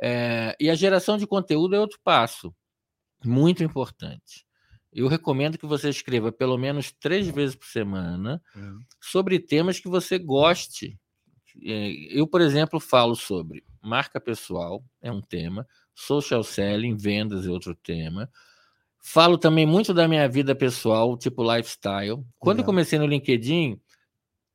[0.00, 2.54] É, e a geração de conteúdo é outro passo,
[3.24, 4.46] muito importante.
[4.92, 8.78] Eu recomendo que você escreva pelo menos três vezes por semana uhum.
[9.00, 10.96] sobre temas que você goste.
[11.60, 17.50] É, eu, por exemplo, falo sobre marca pessoal, é um tema, social selling, vendas é
[17.50, 18.30] outro tema,
[19.00, 22.22] Falo também muito da minha vida pessoal, tipo lifestyle.
[22.38, 22.62] Quando Legal.
[22.62, 23.80] eu comecei no LinkedIn,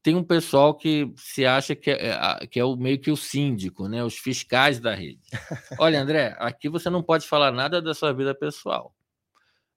[0.04, 3.17] tem um pessoal que se acha que é, é que é o, meio que o
[3.17, 4.04] síndico, né?
[4.04, 5.22] Os fiscais da rede.
[5.80, 8.93] Olha, André, aqui você não pode falar nada da sua vida pessoal.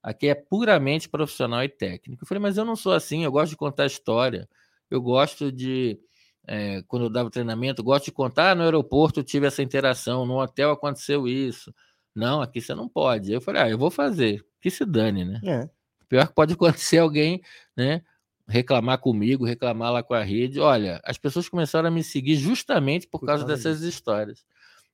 [0.03, 2.23] Aqui é puramente profissional e técnico.
[2.23, 4.47] Eu falei, mas eu não sou assim, eu gosto de contar história.
[4.91, 5.99] Eu gosto de,
[6.47, 10.41] é, quando eu dava treinamento, gosto de contar, ah, no aeroporto tive essa interação, no
[10.41, 11.73] hotel aconteceu isso.
[12.15, 13.31] Não, aqui você não pode.
[13.31, 15.41] Eu falei, ah, eu vou fazer que se dane, né?
[15.43, 15.69] É.
[16.07, 17.41] Pior que pode acontecer alguém,
[17.75, 18.01] né?
[18.47, 20.59] Reclamar comigo, reclamar lá com a rede.
[20.59, 23.89] Olha, as pessoas começaram a me seguir justamente por, por causa, dessas disso.
[23.89, 24.45] histórias.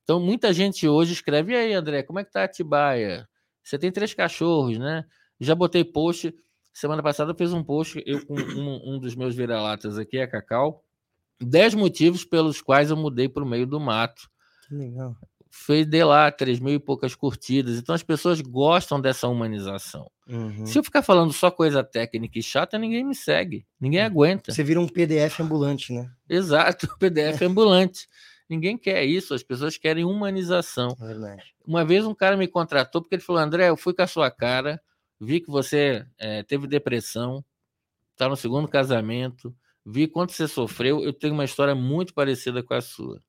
[0.03, 3.29] Então, muita gente hoje escreve: e aí, André, como é que tá a Atibaia?
[3.63, 5.05] Você tem três cachorros, né?
[5.39, 6.33] Já botei post.
[6.73, 10.27] Semana passada eu fiz um post, eu com um, um dos meus vira-latas aqui, a
[10.27, 10.83] Cacau.
[11.43, 14.29] Dez motivos pelos quais eu mudei para o meio do mato.
[14.67, 15.15] Que legal
[15.53, 17.77] fez de lá três mil e poucas curtidas.
[17.77, 20.09] Então as pessoas gostam dessa humanização.
[20.27, 20.65] Uhum.
[20.65, 24.07] Se eu ficar falando só coisa técnica e chata, ninguém me segue, ninguém uhum.
[24.07, 24.51] aguenta.
[24.51, 26.09] Você vira um PDF ambulante, né?
[26.27, 28.09] Exato, PDF ambulante.
[28.49, 30.97] Ninguém quer isso, as pessoas querem humanização.
[30.99, 34.07] É Uma vez um cara me contratou porque ele falou: André, eu fui com a
[34.07, 34.81] sua cara,
[35.21, 37.45] vi que você é, teve depressão,
[38.11, 41.03] está no segundo casamento, vi quanto você sofreu.
[41.03, 43.21] Eu tenho uma história muito parecida com a sua.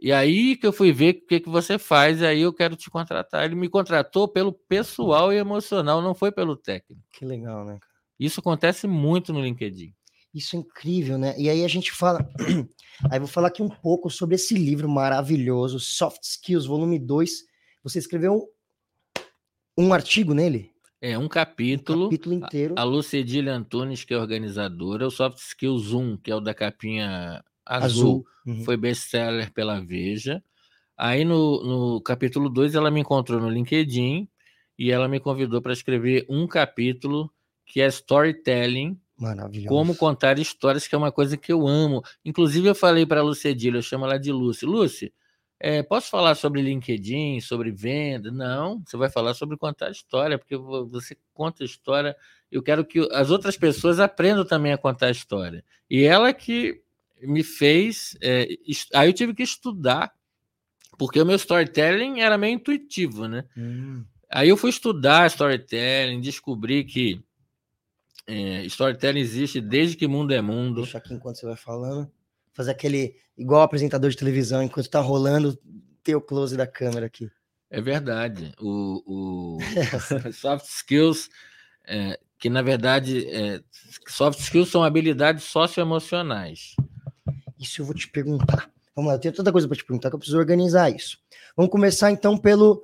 [0.00, 2.76] E aí que eu fui ver o que, que você faz, e aí eu quero
[2.76, 3.44] te contratar.
[3.44, 7.02] Ele me contratou pelo pessoal e emocional, não foi pelo técnico.
[7.12, 7.78] Que legal, né?
[8.18, 9.94] Isso acontece muito no LinkedIn.
[10.34, 11.34] Isso é incrível, né?
[11.38, 12.28] E aí a gente fala.
[13.10, 17.30] aí vou falar aqui um pouco sobre esse livro maravilhoso, Soft Skills, volume 2.
[17.82, 18.46] Você escreveu
[19.78, 20.75] um, um artigo nele?
[21.00, 22.06] É, um capítulo.
[22.06, 22.74] Um capítulo inteiro.
[22.76, 26.54] A, a Lucedilha Antunes, que é organizadora, o Soft Skills 1, que é o da
[26.54, 28.26] capinha Azul, Azul.
[28.46, 28.64] Uhum.
[28.64, 30.42] foi best-seller pela Veja.
[30.96, 34.26] Aí no, no capítulo 2 ela me encontrou no LinkedIn
[34.78, 37.30] e ela me convidou para escrever um capítulo
[37.66, 38.98] que é storytelling,
[39.66, 42.02] como contar histórias, que é uma coisa que eu amo.
[42.24, 44.64] Inclusive eu falei para a Lucedilha, eu chamo ela de Lucy.
[44.64, 45.12] Lucy,
[45.58, 48.30] é, posso falar sobre LinkedIn, sobre venda?
[48.30, 52.14] Não, você vai falar sobre contar história, porque você conta história.
[52.52, 55.64] Eu quero que as outras pessoas aprendam também a contar história.
[55.88, 56.82] E ela que
[57.22, 58.16] me fez.
[58.20, 58.46] É,
[58.94, 60.12] aí eu tive que estudar,
[60.98, 63.44] porque o meu storytelling era meio intuitivo, né?
[63.56, 64.04] Hum.
[64.28, 67.22] Aí eu fui estudar storytelling, descobri que
[68.26, 70.82] é, storytelling existe desde que mundo é mundo.
[70.82, 72.10] Deixa aqui enquanto você vai falando.
[72.56, 75.58] Fazer aquele, igual apresentador de televisão, enquanto tá rolando,
[76.02, 77.30] ter o close da câmera aqui.
[77.68, 78.54] É verdade.
[78.58, 79.58] O, o
[80.32, 81.28] soft skills,
[81.86, 83.60] é, que na verdade, é,
[84.08, 86.74] soft skills são habilidades socioemocionais.
[87.58, 88.70] Isso eu vou te perguntar.
[88.94, 91.18] Vamos lá, eu tenho tanta coisa para te perguntar que eu preciso organizar isso.
[91.54, 92.82] Vamos começar então pelo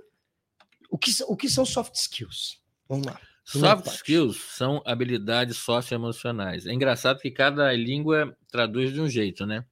[0.91, 2.61] o que, o que são soft skills?
[2.87, 3.19] Vamos lá.
[3.45, 6.67] Soft skills são habilidades socioemocionais.
[6.67, 9.65] É engraçado que cada língua traduz de um jeito, né?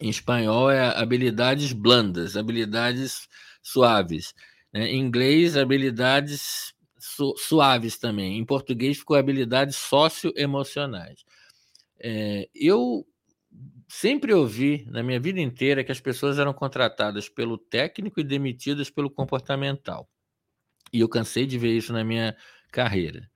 [0.00, 3.28] Em espanhol é habilidades blandas, habilidades
[3.62, 4.34] suaves.
[4.72, 4.88] Né?
[4.88, 8.38] Em inglês, habilidades su suaves também.
[8.38, 11.24] Em português ficou habilidades socioemocionais.
[11.98, 13.06] É, eu
[13.88, 18.88] sempre ouvi na minha vida inteira que as pessoas eram contratadas pelo técnico e demitidas
[18.88, 20.08] pelo comportamental.
[20.92, 22.36] E eu cansei de ver isso na minha
[22.70, 23.28] carreira.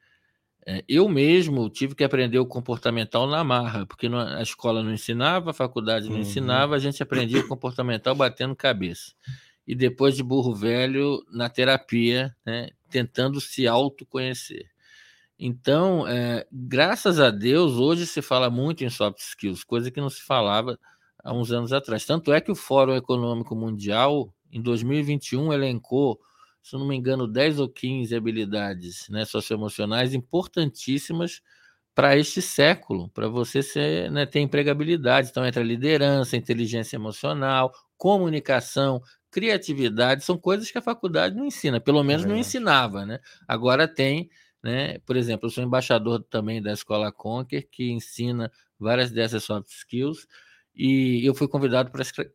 [0.67, 5.51] É, eu mesmo tive que aprender o comportamental na marra, porque a escola não ensinava,
[5.51, 6.23] a faculdade não uhum.
[6.23, 9.13] ensinava, a gente aprendia o comportamental batendo cabeça.
[9.67, 14.71] E depois de burro velho, na terapia, né, tentando se autoconhecer.
[15.39, 20.09] Então, é, graças a Deus, hoje se fala muito em soft skills, coisa que não
[20.09, 20.79] se falava
[21.23, 22.07] há uns anos atrás.
[22.07, 26.19] Tanto é que o Fórum Econômico Mundial, em 2021, elencou
[26.65, 31.43] se não me engano, 10 ou 15 habilidades né, socioemocionais importantíssimas
[31.95, 35.29] para este século, para você ser, né, ter empregabilidade.
[35.29, 42.03] Então, entra liderança, inteligência emocional, comunicação, criatividade, são coisas que a faculdade não ensina, pelo
[42.03, 43.05] menos é não ensinava.
[43.05, 43.21] Né?
[43.47, 44.31] Agora tem,
[44.63, 48.51] né, por exemplo, eu sou embaixador também da Escola Conquer, que ensina
[48.81, 50.27] várias dessas soft skills,
[50.77, 51.91] e eu fui convidado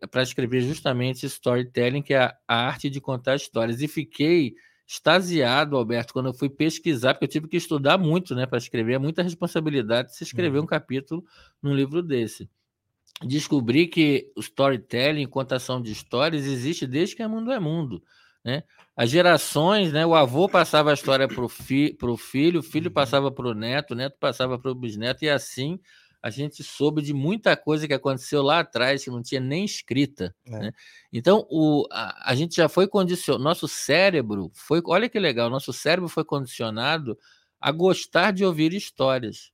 [0.09, 3.81] para escrever justamente storytelling, que é a, arte de contar histórias.
[3.81, 4.55] E fiquei
[4.87, 8.93] extasiado, Alberto, quando eu fui pesquisar, porque eu tive que estudar muito né, para escrever,
[8.93, 10.63] é muita responsabilidade se escrever uhum.
[10.63, 11.23] um capítulo
[11.61, 12.49] num livro desse.
[13.21, 18.01] Descobri que o storytelling, contação de histórias, existe desde que o mundo é mundo.
[18.43, 18.63] Né?
[18.95, 22.93] As gerações, né, o avô passava a história para o fi, filho, o filho uhum.
[22.93, 25.77] passava para o neto, o neto passava para o bisneto, e assim
[26.21, 30.35] a gente soube de muita coisa que aconteceu lá atrás que não tinha nem escrita.
[30.45, 30.51] É.
[30.51, 30.71] Né?
[31.13, 35.71] Então, o, a, a, gente já foi condicionado, nosso cérebro foi, olha que legal, nosso
[35.71, 37.17] cérebro foi condicionado
[37.59, 39.51] a gostar de ouvir histórias.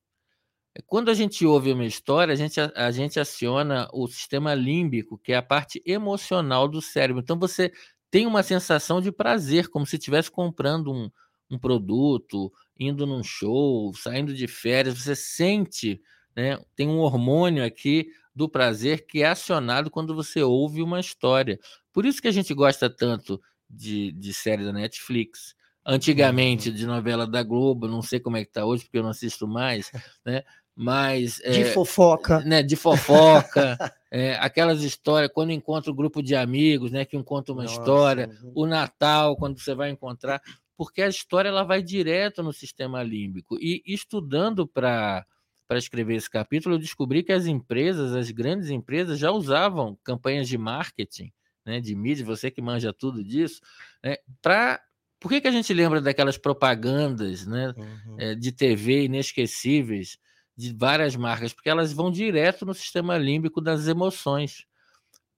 [0.87, 5.17] Quando a gente ouve uma história, a gente, a, a gente aciona o sistema límbico,
[5.17, 7.21] que é a parte emocional do cérebro.
[7.21, 7.71] Então, você
[8.11, 11.09] tem uma sensação de prazer, como se estivesse comprando um,
[11.49, 16.01] um produto, indo num show, saindo de férias, você sente
[16.35, 16.59] né?
[16.75, 21.57] Tem um hormônio aqui do prazer que é acionado quando você ouve uma história.
[21.93, 25.55] Por isso que a gente gosta tanto de, de série da Netflix.
[25.85, 26.75] Antigamente, uhum.
[26.75, 29.47] de novela da Globo, não sei como é que está hoje, porque eu não assisto
[29.47, 29.91] mais,
[30.25, 30.43] né?
[30.75, 31.37] Mas.
[31.45, 32.39] De é, fofoca.
[32.41, 33.77] Né, de fofoca.
[34.11, 37.05] é, aquelas histórias, quando encontra um grupo de amigos, né?
[37.05, 38.29] Que um conta uma Nossa, história.
[38.43, 38.51] Uhum.
[38.55, 40.41] O Natal, quando você vai encontrar.
[40.75, 43.55] Porque a história ela vai direto no sistema límbico.
[43.61, 45.25] E estudando para
[45.67, 50.47] para escrever esse capítulo, eu descobri que as empresas, as grandes empresas, já usavam campanhas
[50.47, 51.31] de marketing,
[51.65, 53.61] né, de mídia, você que manja tudo disso,
[54.03, 54.81] né, para.
[55.19, 58.15] Por que, que a gente lembra daquelas propagandas né, uhum.
[58.19, 60.19] é, de TV inesquecíveis
[60.55, 61.51] de várias marcas?
[61.51, 64.67] Porque elas vão direto no sistema límbico das emoções.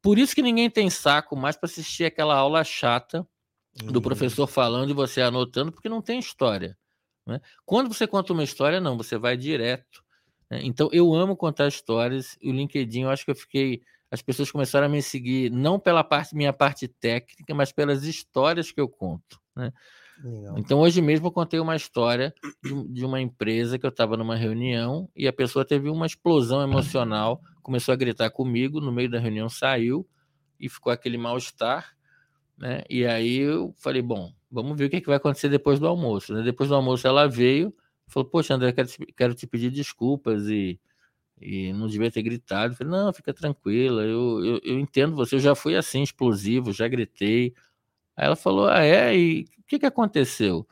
[0.01, 3.25] Por isso que ninguém tem saco mais para assistir aquela aula chata
[3.75, 4.01] do uhum.
[4.01, 6.77] professor falando e você anotando, porque não tem história.
[7.25, 7.39] Né?
[7.65, 10.03] Quando você conta uma história, não, você vai direto?
[10.51, 12.37] Então, eu amo contar histórias.
[12.41, 13.81] E o LinkedIn, eu acho que eu fiquei.
[14.09, 18.71] As pessoas começaram a me seguir não pela parte minha parte técnica, mas pelas histórias
[18.71, 19.39] que eu conto.
[19.55, 19.73] Né?
[20.55, 22.33] Então, hoje mesmo eu contei uma história
[22.63, 26.61] de, de uma empresa que eu estava numa reunião e a pessoa teve uma explosão
[26.63, 30.07] emocional, começou a gritar comigo, no meio da reunião saiu
[30.59, 31.95] e ficou aquele mal-estar.
[32.57, 32.83] Né?
[32.89, 35.87] E aí eu falei: bom, vamos ver o que, é que vai acontecer depois do
[35.87, 36.33] almoço.
[36.33, 36.41] Né?
[36.41, 37.73] Depois do almoço ela veio
[38.07, 40.79] Falou, poxa, André, quero te, quero te pedir desculpas e,
[41.39, 42.73] e não devia ter gritado.
[42.73, 46.71] Eu falei, não, fica tranquila, eu, eu, eu, entendo você, eu já fui assim, explosivo,
[46.71, 47.53] já gritei.
[48.15, 49.15] Aí ela falou, ah, é?
[49.15, 50.65] E o que, que aconteceu?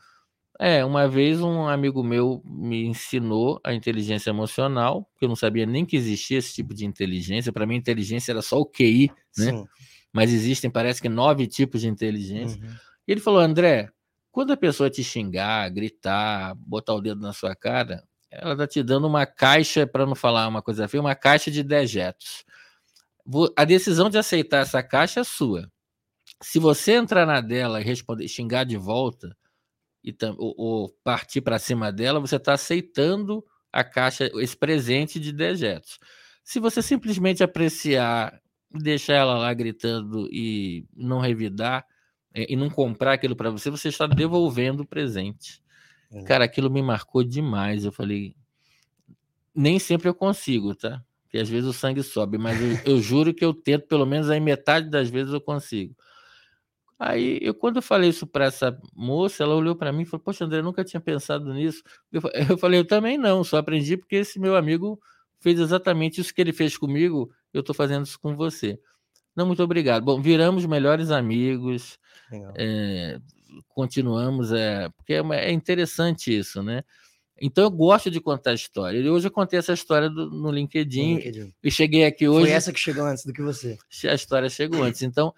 [0.58, 5.66] É, uma vez um amigo meu me ensinou a inteligência emocional, porque eu não sabia
[5.66, 7.52] nem que existia esse tipo de inteligência.
[7.52, 9.52] Para mim, inteligência era só o QI, né?
[9.52, 9.66] Sim.
[10.14, 12.58] Mas existem, parece que, nove tipos de inteligência.
[12.64, 12.74] Uhum.
[13.06, 13.90] E ele falou, André,
[14.36, 18.84] quando a pessoa te xingar, gritar, botar o dedo na sua cara, ela está te
[18.84, 22.44] dando uma caixa, para não falar uma coisa feia, uma caixa de dejetos.
[23.56, 25.72] A decisão de aceitar essa caixa é sua.
[26.44, 29.38] Se você entrar na dela e responder, xingar de volta,
[30.04, 35.32] e, ou, ou partir para cima dela, você está aceitando a caixa, esse presente de
[35.32, 35.98] dejetos.
[36.44, 38.38] Se você simplesmente apreciar,
[38.70, 41.86] deixar ela lá gritando e não revidar,
[42.36, 45.62] e não comprar aquilo para você, você está devolvendo o presente.
[46.26, 47.86] Cara, aquilo me marcou demais.
[47.86, 48.36] Eu falei,
[49.54, 51.04] nem sempre eu consigo, tá?
[51.36, 54.30] que às vezes o sangue sobe, mas eu, eu juro que eu tento, pelo menos
[54.30, 55.94] aí metade das vezes eu consigo.
[56.98, 60.24] Aí, eu, quando eu falei isso para essa moça, ela olhou para mim e falou:
[60.24, 61.84] Poxa, André, eu nunca tinha pensado nisso.
[62.10, 62.22] Eu,
[62.52, 64.98] eu falei: Eu também não, só aprendi porque esse meu amigo
[65.42, 68.80] fez exatamente isso que ele fez comigo, eu estou fazendo isso com você.
[69.36, 70.04] Não, muito obrigado.
[70.04, 72.00] Bom, viramos melhores amigos,
[72.56, 73.20] é,
[73.70, 76.84] continuamos, é, porque é, é, interessante isso, né?
[77.42, 78.98] Então eu gosto de contar história.
[78.98, 82.48] E hoje eu contei essa história do, no, LinkedIn, LinkedIn, e cheguei aqui hoje.
[82.48, 83.78] Foi essa que chegou antes do que você.
[84.06, 85.02] A história chegou antes.
[85.02, 85.34] Então,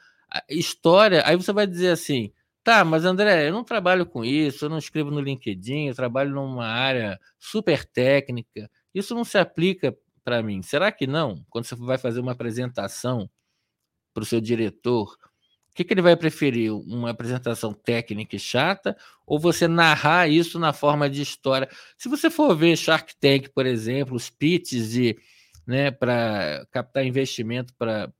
[0.47, 2.31] história, aí você vai dizer assim:
[2.63, 6.29] tá, mas André, eu não trabalho com isso, eu não escrevo no LinkedIn, eu trabalho
[6.31, 8.69] numa área super técnica.
[8.93, 10.61] Isso não se aplica para mim.
[10.61, 11.43] Será que não?
[11.49, 13.27] Quando você vai fazer uma apresentação
[14.17, 15.13] para o seu diretor,
[15.69, 16.73] o que, que ele vai preferir?
[16.73, 21.69] Uma apresentação técnica e chata ou você narrar isso na forma de história?
[21.95, 25.15] Se você for ver Shark Tank, por exemplo, os pitches de,
[25.67, 28.11] né, para captar investimento para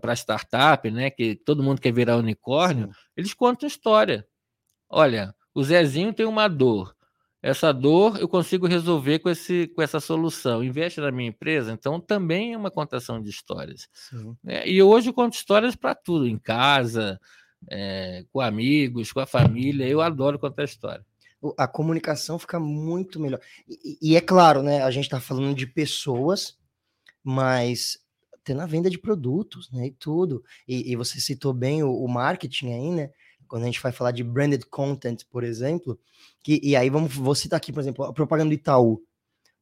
[0.00, 2.92] para startup, né, que todo mundo quer virar unicórnio, Sim.
[3.16, 4.26] eles contam história.
[4.90, 6.94] Olha, o Zezinho tem uma dor
[7.44, 10.64] essa dor eu consigo resolver com, esse, com essa solução.
[10.64, 13.86] Investe na minha empresa, então também é uma contação de histórias.
[14.46, 17.20] É, e hoje eu conto histórias para tudo, em casa,
[17.70, 19.86] é, com amigos, com a família.
[19.86, 21.04] Eu adoro contar história.
[21.58, 23.40] A comunicação fica muito melhor.
[23.68, 24.82] E, e é claro, né?
[24.82, 26.56] A gente está falando de pessoas,
[27.22, 27.98] mas
[28.42, 29.88] tem na venda de produtos, né?
[29.88, 30.42] E tudo.
[30.66, 33.10] E, e você citou bem o, o marketing aí, né?
[33.54, 35.96] Quando a gente vai falar de branded content, por exemplo,
[36.42, 39.00] que, e aí vamos, vou citar aqui, por exemplo, a propaganda do Itaú.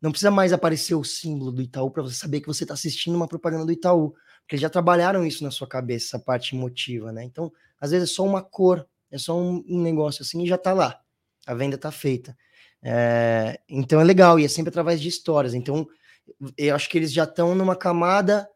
[0.01, 3.15] Não precisa mais aparecer o símbolo do Itaú para você saber que você está assistindo
[3.15, 7.13] uma propaganda do Itaú, porque eles já trabalharam isso na sua cabeça, essa parte emotiva,
[7.13, 7.23] né?
[7.23, 10.73] Então, às vezes é só uma cor, é só um, negócio assim e já está
[10.73, 10.99] lá.
[11.47, 12.35] A venda está feita.
[12.83, 15.53] É, então é legal, e é sempre através de histórias.
[15.53, 15.87] Então,
[16.57, 18.49] eu acho que eles já estão numa camada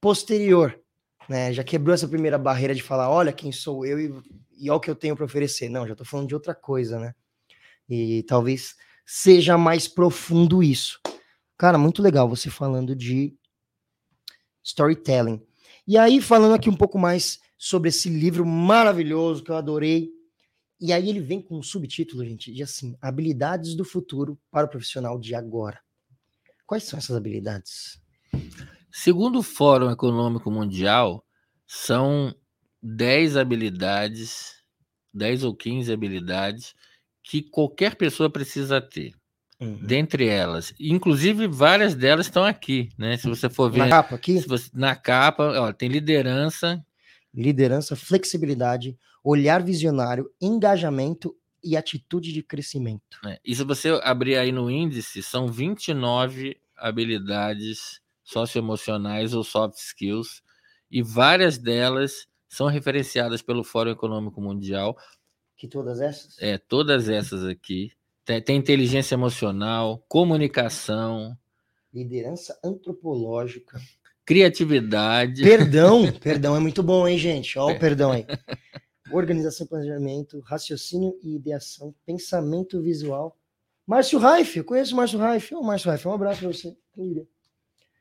[0.00, 0.80] posterior
[1.28, 1.52] né?
[1.52, 4.12] Já quebrou essa primeira barreira de falar, olha quem sou eu e,
[4.58, 5.68] e olha o que eu tenho para oferecer.
[5.68, 7.14] Não, já estou falando de outra coisa, né?
[7.88, 11.00] E talvez seja mais profundo isso.
[11.56, 13.34] Cara, muito legal você falando de
[14.62, 15.40] storytelling.
[15.86, 20.10] E aí, falando aqui um pouco mais sobre esse livro maravilhoso que eu adorei.
[20.78, 24.68] E aí ele vem com um subtítulo, gente, de assim, habilidades do futuro para o
[24.68, 25.80] profissional de agora.
[26.66, 27.98] Quais são essas habilidades?
[28.98, 31.22] Segundo o Fórum Econômico Mundial,
[31.66, 32.34] são
[32.82, 34.54] 10 habilidades,
[35.12, 36.74] 10 ou 15 habilidades
[37.22, 39.12] que qualquer pessoa precisa ter.
[39.60, 39.84] Uhum.
[39.84, 43.18] Dentre elas, inclusive várias delas estão aqui, né?
[43.18, 46.82] Se você for ver na capa aqui, você, na capa, ó, tem liderança,
[47.34, 53.18] liderança, flexibilidade, olhar visionário, engajamento e atitude de crescimento.
[53.26, 60.42] É, e se você abrir aí no índice, são 29 habilidades socioemocionais ou soft skills,
[60.90, 64.96] e várias delas são referenciadas pelo Fórum Econômico Mundial.
[65.56, 66.36] Que todas essas?
[66.40, 67.92] É, todas essas aqui.
[68.24, 71.38] Tem, tem inteligência emocional, comunicação,
[71.94, 73.80] liderança antropológica,
[74.24, 75.42] criatividade.
[75.42, 77.56] Perdão, perdão é muito bom, hein, gente?
[77.58, 78.26] Olha o perdão aí.
[79.12, 83.38] Organização, planejamento, raciocínio e ideação, pensamento visual.
[83.86, 85.54] Márcio Raif, eu conheço o Márcio Raif.
[85.54, 86.76] Ô, Márcio Raif, um abraço para você.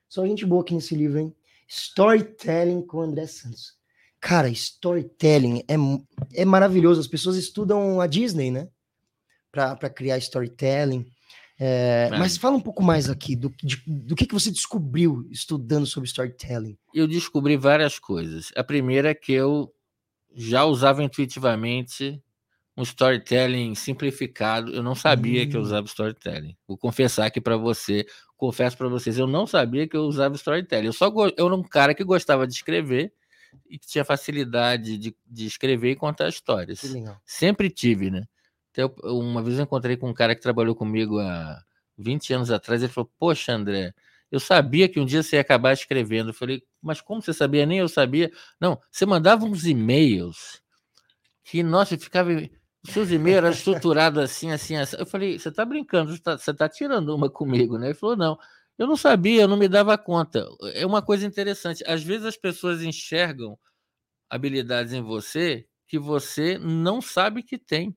[0.08, 1.36] Só gente boa aqui nesse livro, hein?
[1.68, 3.74] Storytelling com André Santos.
[4.20, 5.76] Cara, storytelling é,
[6.42, 7.00] é maravilhoso.
[7.00, 8.68] As pessoas estudam a Disney, né?
[9.52, 11.06] Para criar storytelling.
[11.60, 12.18] É, é.
[12.18, 16.08] Mas fala um pouco mais aqui do, de, do que, que você descobriu estudando sobre
[16.08, 16.78] storytelling.
[16.94, 18.52] Eu descobri várias coisas.
[18.56, 19.72] A primeira é que eu
[20.34, 22.22] já usava intuitivamente
[22.78, 24.74] um storytelling simplificado.
[24.74, 25.50] Eu não sabia hum.
[25.50, 25.64] que eu hum.
[25.64, 26.56] usava storytelling.
[26.68, 28.06] Vou confessar aqui para você,
[28.38, 30.88] confesso para vocês, eu não sabia que eu usava storytelling.
[30.88, 33.14] Eu só eu era um cara que gostava de escrever
[33.70, 36.82] e que tinha facilidade de, de escrever e contar histórias.
[37.26, 38.24] Sempre tive, né?
[38.72, 41.62] Então, uma vez eu encontrei com um cara que trabalhou comigo há
[41.98, 43.94] 20 anos atrás, ele falou: "Poxa, André,
[44.30, 46.32] eu sabia que um dia você ia acabar escrevendo".
[46.32, 47.66] Eu falei: "Mas como você sabia?
[47.66, 48.30] Nem eu sabia".
[48.60, 50.62] Não, você mandava uns e-mails
[51.46, 52.32] que nossa, ficava
[52.92, 54.96] seus e-mails eram estruturados assim, assim, assim.
[54.98, 57.88] Eu falei, você está brincando, você está tá tirando uma comigo, né?
[57.88, 58.40] Ele falou, não.
[58.78, 60.46] Eu não sabia, eu não me dava conta.
[60.74, 61.84] É uma coisa interessante.
[61.88, 63.58] Às vezes as pessoas enxergam
[64.30, 67.96] habilidades em você que você não sabe que tem.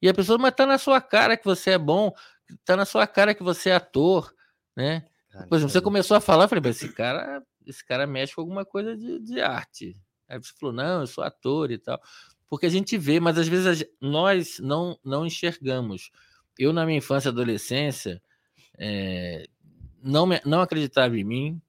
[0.00, 2.12] E a pessoa, mas está na sua cara que você é bom,
[2.50, 4.32] está na sua cara que você é ator,
[4.76, 5.06] né?
[5.48, 8.64] Por exemplo, você começou a falar, eu falei, esse cara, esse cara mexe com alguma
[8.64, 9.96] coisa de, de arte.
[10.28, 12.00] Aí você falou, não, eu sou ator e tal
[12.48, 16.10] porque a gente vê, mas às vezes nós não, não enxergamos.
[16.58, 18.22] Eu, na minha infância e adolescência,
[18.78, 19.46] é,
[20.02, 21.60] não, me, não acreditava em mim.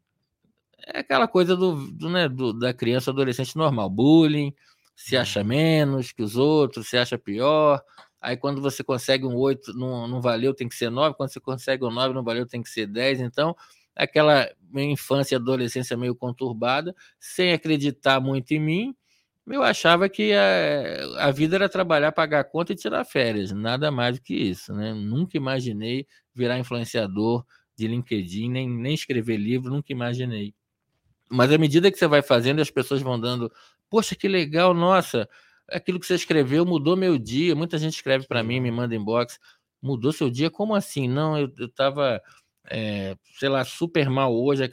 [0.85, 4.53] É aquela coisa do, do, né, do, da criança adolescente normal, bullying,
[4.95, 5.47] se acha uhum.
[5.47, 7.81] menos que os outros, se acha pior.
[8.21, 11.15] Aí quando você consegue um 8, não, não valeu, tem que ser 9.
[11.15, 13.21] Quando você consegue um 9, não valeu, tem que ser 10.
[13.21, 13.55] Então,
[13.95, 18.95] aquela minha infância e adolescência meio conturbada, sem acreditar muito em mim,
[19.47, 24.17] eu achava que a, a vida era trabalhar, pagar conta e tirar férias, nada mais
[24.17, 24.93] do que isso, né?
[24.93, 27.45] Nunca imaginei virar influenciador
[27.77, 30.53] de LinkedIn, nem, nem escrever livro, nunca imaginei.
[31.29, 33.51] Mas à medida que você vai fazendo, as pessoas vão dando,
[33.89, 35.29] poxa, que legal, nossa,
[35.69, 37.55] aquilo que você escreveu mudou meu dia.
[37.55, 39.39] Muita gente escreve para mim, me manda inbox,
[39.81, 40.49] mudou seu dia?
[40.49, 41.07] Como assim?
[41.07, 42.21] Não, eu, eu tava
[42.69, 44.63] é, sei lá, super mal hoje,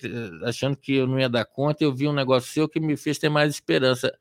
[0.44, 3.18] achando que eu não ia dar conta, eu vi um negócio seu que me fez
[3.18, 4.12] ter mais esperança.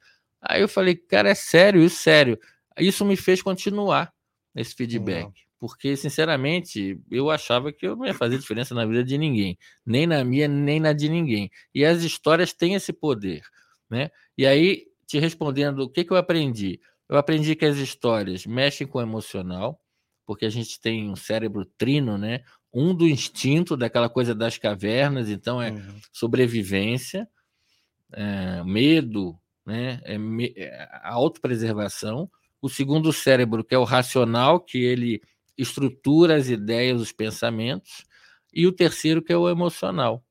[0.42, 2.40] Aí eu falei, cara, é sério, isso sério.
[2.80, 4.12] Isso me fez continuar
[4.56, 5.32] esse feedback.
[5.60, 10.08] Porque, sinceramente, eu achava que eu não ia fazer diferença na vida de ninguém, nem
[10.08, 11.52] na minha, nem na de ninguém.
[11.74, 13.44] E as histórias têm esse poder,
[13.88, 14.10] né?
[14.36, 16.80] E aí, te respondendo, o que, que eu aprendi?
[17.08, 19.80] Eu aprendi que as histórias mexem com o emocional,
[20.26, 22.44] porque a gente tem um cérebro trino, né?
[22.74, 26.00] Um do instinto, daquela coisa das cavernas, então é uhum.
[26.12, 27.30] sobrevivência,
[28.14, 30.02] é, medo, né?
[30.04, 30.16] É,
[30.56, 32.30] é a autopreservação.
[32.62, 35.22] O segundo cérebro, que é o racional, que ele
[35.58, 38.06] estrutura as ideias, os pensamentos.
[38.54, 40.24] E o terceiro, que é o emocional.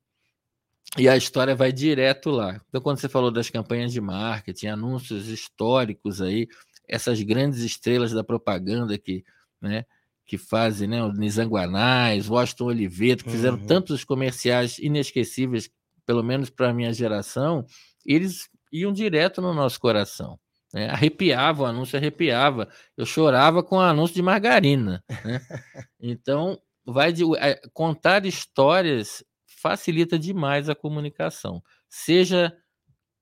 [0.97, 2.59] E a história vai direto lá.
[2.67, 6.47] Então, quando você falou das campanhas de marketing, anúncios históricos aí,
[6.87, 9.23] essas grandes estrelas da propaganda que
[9.61, 9.85] né,
[10.25, 11.03] que fazem, né?
[11.03, 13.65] O Nizanguanais, Washington Oliveto, que fizeram uhum.
[13.65, 15.69] tantos comerciais inesquecíveis,
[16.05, 17.65] pelo menos para a minha geração,
[18.05, 20.39] eles iam direto no nosso coração.
[20.73, 20.89] Né?
[20.89, 22.69] Arrepiava, o anúncio arrepiava.
[22.95, 25.03] Eu chorava com o anúncio de margarina.
[25.23, 25.41] Né?
[26.03, 29.23] Então, vai de, é, contar histórias
[29.61, 31.61] facilita demais a comunicação.
[31.87, 32.55] Seja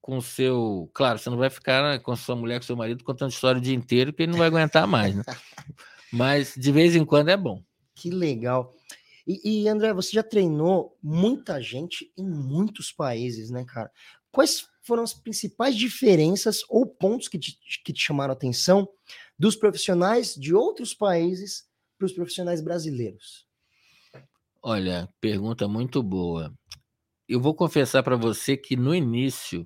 [0.02, 0.90] com seu.
[0.94, 3.76] Claro, você não vai ficar com sua mulher, com seu marido, contando história o dia
[3.76, 5.14] inteiro, que ele não vai aguentar mais.
[5.14, 5.24] Né?
[6.12, 7.62] Mas de vez em quando é bom.
[7.94, 8.74] Que legal.
[9.28, 13.92] E, e, André, você já treinou muita gente em muitos países, né, cara?
[14.32, 18.90] Quais foram as principais diferenças ou pontos que te, que te chamaram a atenção
[19.38, 21.66] dos profissionais de outros países
[21.98, 23.48] para os profissionais brasileiros?
[24.62, 26.54] Olha, pergunta muito boa.
[27.28, 29.66] Eu vou confessar para você que no início,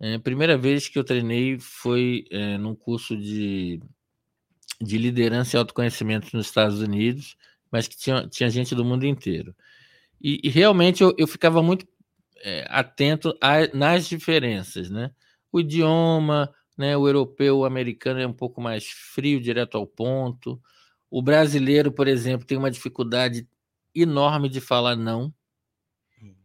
[0.00, 3.82] é, a primeira vez que eu treinei foi é, num curso de
[4.80, 7.36] de liderança e autoconhecimento nos Estados Unidos,
[7.70, 9.54] mas que tinha, tinha gente do mundo inteiro.
[10.20, 11.86] E, e realmente eu, eu, ficava muito
[12.42, 15.10] é, atento a, nas diferenças, né?
[15.52, 16.96] O idioma, né?
[16.96, 20.60] O europeu, o americano é um pouco mais frio, direto ao ponto.
[21.10, 23.48] O brasileiro, por exemplo, tem uma dificuldade
[23.94, 25.32] enorme de falar não.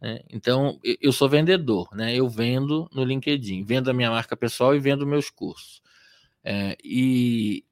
[0.01, 0.19] Né?
[0.29, 2.15] Então, eu sou vendedor, né?
[2.15, 5.81] Eu vendo no LinkedIn, vendo a minha marca pessoal e vendo meus cursos.
[6.43, 7.63] É, e,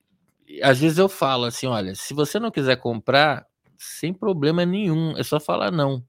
[0.64, 3.46] às vezes eu falo assim: olha, se você não quiser comprar,
[3.78, 6.06] sem problema nenhum, é só falar não.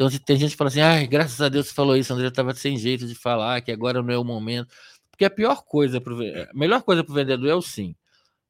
[0.00, 2.54] Então, tem gente que fala assim: ai, graças a Deus você falou isso, André estava
[2.54, 4.74] sem jeito de falar, que agora não é o momento.
[5.10, 7.94] Porque a pior coisa, pro, a melhor coisa para o vendedor é o sim.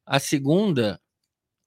[0.05, 1.01] A segunda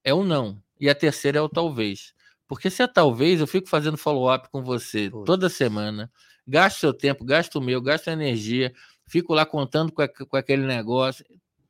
[0.02, 0.58] é o não.
[0.80, 2.14] E a terceira é o talvez.
[2.48, 6.10] Porque se é talvez, eu fico fazendo follow-up com você toda semana,
[6.46, 8.72] gasto seu tempo, gasto o meu, gasto energia,
[9.06, 11.26] fico lá contando com, a, com aquele negócio.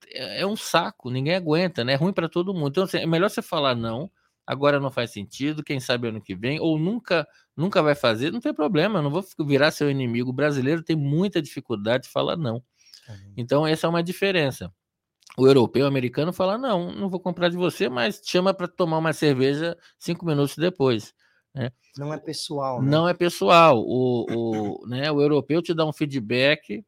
[0.07, 1.95] É, é um saco, ninguém aguenta, né?
[1.95, 2.69] É ruim para todo mundo.
[2.69, 4.09] Então, assim, é melhor você falar não,
[4.47, 7.27] agora não faz sentido, quem sabe ano que vem, ou nunca
[7.57, 10.31] nunca vai fazer, não tem problema, não vou virar seu inimigo.
[10.31, 12.63] O brasileiro tem muita dificuldade de falar não.
[13.37, 14.73] Então, essa é uma diferença.
[15.37, 18.99] O europeu, o americano, fala: não, não vou comprar de você, mas chama para tomar
[18.99, 21.13] uma cerveja cinco minutos depois.
[21.55, 21.71] Né?
[21.97, 22.81] Não é pessoal.
[22.83, 22.91] Né?
[22.91, 23.79] Não é pessoal.
[23.79, 26.85] O, o, né, o europeu te dá um feedback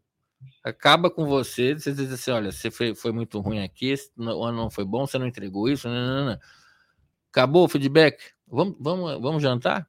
[0.63, 4.59] acaba com você, você diz assim, olha, você foi, foi muito ruim aqui, o ano
[4.59, 6.39] não foi bom, você não entregou isso, não, não, não.
[7.31, 9.89] acabou o feedback, vamos, vamos, vamos jantar?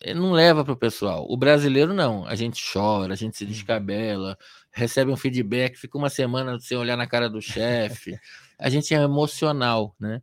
[0.00, 1.26] Ele não leva para o pessoal.
[1.28, 3.50] O brasileiro não, a gente chora, a gente se uhum.
[3.50, 4.36] descabela,
[4.72, 8.18] recebe um feedback, fica uma semana sem olhar na cara do chefe,
[8.58, 10.22] a gente é emocional, né?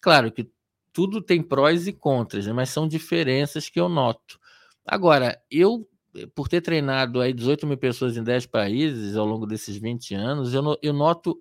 [0.00, 0.50] Claro que
[0.92, 2.52] tudo tem prós e contras, né?
[2.52, 4.38] mas são diferenças que eu noto.
[4.84, 5.86] Agora, eu
[6.34, 10.52] por ter treinado aí 18 mil pessoas em 10 países ao longo desses 20 anos,
[10.52, 11.40] eu, eu noto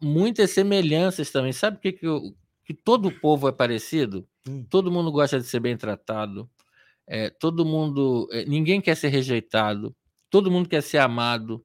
[0.00, 1.52] muitas semelhanças também.
[1.52, 4.26] Sabe o que, que, eu, que todo povo é parecido?
[4.48, 4.64] Hum.
[4.68, 6.48] Todo mundo gosta de ser bem tratado,
[7.06, 8.28] é, todo mundo.
[8.32, 9.94] É, ninguém quer ser rejeitado,
[10.30, 11.64] todo mundo quer ser amado.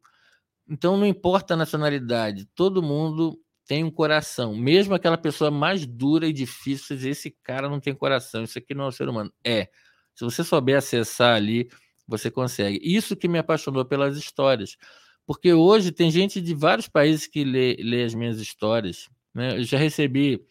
[0.67, 4.55] Então não importa a nacionalidade, todo mundo tem um coração.
[4.55, 8.85] Mesmo aquela pessoa mais dura e difícil, esse cara não tem coração, isso aqui não
[8.85, 9.31] é um ser humano.
[9.43, 9.69] É.
[10.15, 11.69] Se você souber acessar ali,
[12.07, 12.79] você consegue.
[12.81, 14.77] Isso que me apaixonou pelas histórias.
[15.25, 19.09] Porque hoje tem gente de vários países que lê, lê as minhas histórias.
[19.33, 19.57] Né?
[19.57, 20.45] Eu já recebi,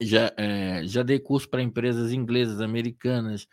[0.00, 3.46] já, é, já dei curso para empresas inglesas, americanas.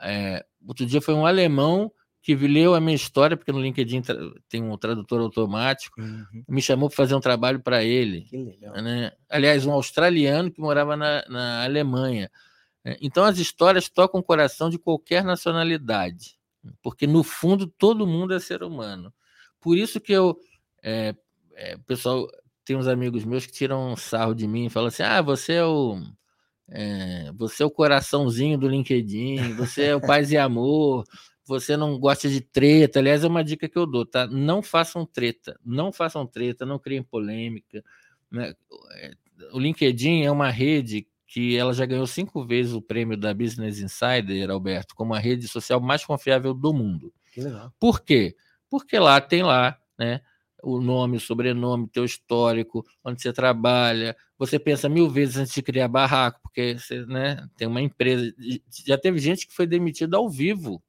[0.00, 1.92] É, outro dia foi um alemão
[2.24, 4.00] que leu a minha história, porque no LinkedIn
[4.48, 6.24] tem um tradutor automático, uhum.
[6.48, 8.22] me chamou para fazer um trabalho para ele.
[8.22, 8.74] Que legal.
[8.82, 9.12] Né?
[9.28, 12.30] Aliás, um australiano que morava na, na Alemanha.
[12.82, 12.96] Né?
[13.02, 16.38] Então, as histórias tocam o coração de qualquer nacionalidade,
[16.82, 19.12] porque no fundo todo mundo é ser humano.
[19.60, 20.38] Por isso que eu.
[20.82, 21.14] É,
[21.54, 22.26] é, pessoal,
[22.64, 25.54] tem uns amigos meus que tiram um sarro de mim e falam assim: ah, você
[25.54, 26.00] é o.
[26.68, 31.04] É, você é o coraçãozinho do LinkedIn, você é o paz e amor,
[31.46, 34.26] você não gosta de treta, aliás, é uma dica que eu dou, tá?
[34.26, 37.84] Não façam treta, não façam treta, não criem polêmica.
[38.30, 38.54] Né?
[39.52, 43.78] O LinkedIn é uma rede que ela já ganhou cinco vezes o prêmio da Business
[43.80, 47.12] Insider, Alberto, como a rede social mais confiável do mundo.
[47.32, 47.72] Que legal.
[47.78, 48.36] Por quê?
[48.70, 50.20] Porque lá tem lá, né?
[50.64, 54.16] O nome, o sobrenome, teu histórico, onde você trabalha.
[54.38, 58.32] Você pensa mil vezes antes de criar barraco, porque você né, tem uma empresa.
[58.86, 60.82] Já teve gente que foi demitida ao vivo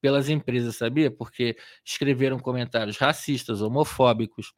[0.00, 1.10] pelas empresas, sabia?
[1.10, 4.52] Porque escreveram comentários racistas, homofóbicos,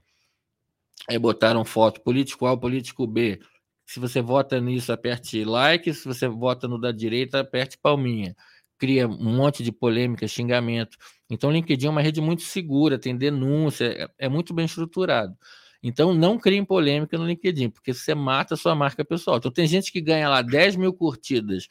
[1.09, 3.41] aí botaram foto político A, político B.
[3.87, 5.95] Se você vota nisso, aperte like.
[5.95, 8.35] Se você vota no da direita, aperte palminha.
[8.79, 10.99] Cria um monte de polêmica, xingamento.
[11.29, 15.37] Então, o LinkedIn é uma rede muito segura, tem denúncia, é, é muito bem estruturado.
[15.83, 19.37] Então, não criem polêmica no LinkedIn, porque você mata a sua marca pessoal.
[19.37, 21.69] Então, tem gente que ganha lá 10 mil curtidas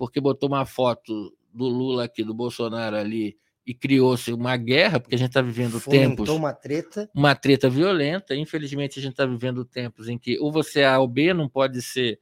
[0.00, 3.36] porque botou uma foto do Lula aqui, do Bolsonaro ali,
[3.66, 6.28] e criou-se uma guerra, porque a gente está vivendo Fomentou tempos.
[6.30, 7.10] uma treta.
[7.14, 8.34] Uma treta violenta.
[8.34, 11.50] Infelizmente, a gente está vivendo tempos em que ou você é A ou B, não
[11.50, 12.18] pode ser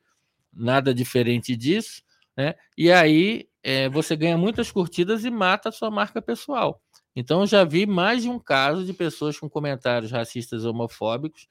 [0.53, 2.03] nada diferente disso.
[2.37, 2.57] Né?
[2.77, 6.81] E aí é, você ganha muitas curtidas e mata a sua marca pessoal.
[7.15, 11.47] Então, já vi mais de um caso de pessoas com comentários racistas homofóbicos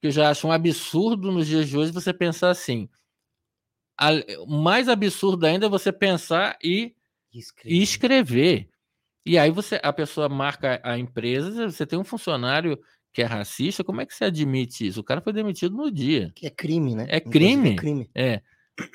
[0.00, 2.88] que eu já acho um absurdo nos dias de hoje você pensar assim.
[3.98, 4.08] A,
[4.48, 6.94] mais absurdo ainda é você pensar e
[7.30, 7.76] escrever.
[7.76, 8.68] E escrever.
[9.26, 12.80] E aí você, a pessoa marca a empresa, você tem um funcionário
[13.12, 15.00] que é racista, como é que você admite isso?
[15.00, 16.32] O cara foi demitido no dia.
[16.34, 17.04] Que é crime, né?
[17.10, 17.72] É crime.
[17.72, 18.10] É crime.
[18.14, 18.40] É.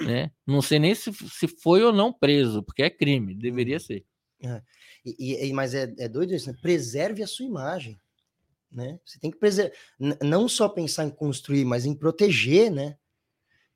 [0.02, 0.32] Né?
[0.46, 3.80] Não sei nem se, se foi ou não preso, porque é crime, deveria uhum.
[3.80, 4.06] ser.
[4.44, 4.62] É.
[5.06, 6.58] E, e, mas é, é doido isso, né?
[6.62, 8.00] Preserve a sua imagem.
[8.72, 9.00] Né?
[9.06, 9.74] Você tem que preservar,
[10.22, 12.98] não só pensar em construir, mas em proteger, né?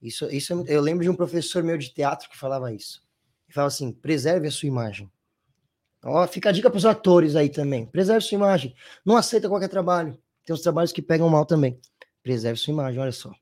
[0.01, 3.01] Isso, isso é eu lembro de um professor meu de teatro que falava isso
[3.47, 5.11] e fala assim: preserve a sua imagem.
[6.03, 7.85] Ó, fica a dica para os atores aí também.
[7.85, 8.73] Preserve sua imagem.
[9.05, 10.17] Não aceita qualquer trabalho.
[10.45, 11.79] Tem uns trabalhos que pegam mal também.
[12.23, 13.33] Preserve sua imagem, olha só.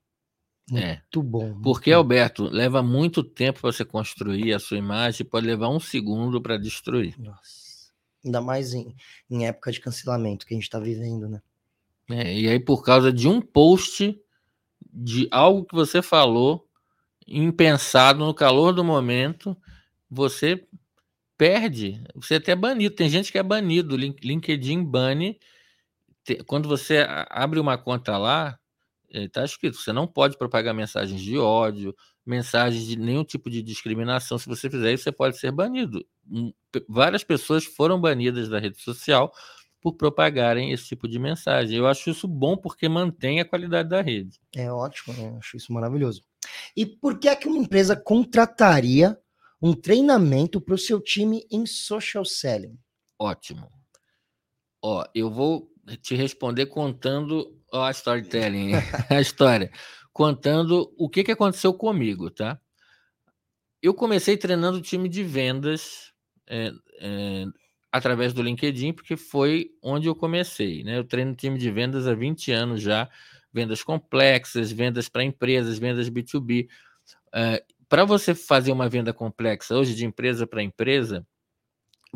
[0.74, 1.02] É.
[1.02, 1.24] Muito é.
[1.24, 1.46] bom.
[1.46, 1.98] Muito Porque, bom.
[1.98, 6.58] Alberto, leva muito tempo para você construir a sua imagem, pode levar um segundo para
[6.58, 7.16] destruir.
[7.20, 7.68] Nossa.
[8.24, 8.94] Ainda mais em,
[9.30, 11.42] em época de cancelamento que a gente está vivendo, né?
[12.10, 14.20] É, e aí, por causa de um post
[14.94, 16.68] de algo que você falou,
[17.28, 19.56] impensado no calor do momento,
[20.10, 20.66] você
[21.38, 22.96] perde, você é até é banido.
[22.96, 25.40] Tem gente que é banido, LinkedIn bane.
[26.46, 28.58] Quando você abre uma conta lá,
[29.10, 31.96] está escrito: você não pode propagar mensagens de ódio,
[32.26, 34.38] mensagens de nenhum tipo de discriminação.
[34.38, 36.06] Se você fizer isso, você pode ser banido.
[36.88, 39.32] Várias pessoas foram banidas da rede social
[39.80, 41.78] por propagarem esse tipo de mensagem.
[41.78, 44.40] Eu acho isso bom porque mantém a qualidade da rede.
[44.56, 46.24] É ótimo, eu acho isso maravilhoso.
[46.76, 49.18] E por que é que uma empresa contrataria
[49.62, 52.78] um treinamento para o seu time em social selling?
[53.20, 53.72] Ótimo.
[54.82, 58.72] Ó, eu vou te responder contando ó, a storytelling,
[59.10, 59.72] a história,
[60.14, 62.60] contando o que, que aconteceu comigo, tá?
[63.82, 66.12] Eu comecei treinando o time de vendas
[66.48, 67.46] é, é,
[67.92, 70.98] através do LinkedIn, porque foi onde eu comecei, né?
[70.98, 73.10] Eu treino time de vendas há 20 anos já,
[73.54, 76.68] vendas complexas, vendas para empresas, vendas B2B.
[77.34, 81.26] É, para você fazer uma venda complexa hoje de empresa para empresa,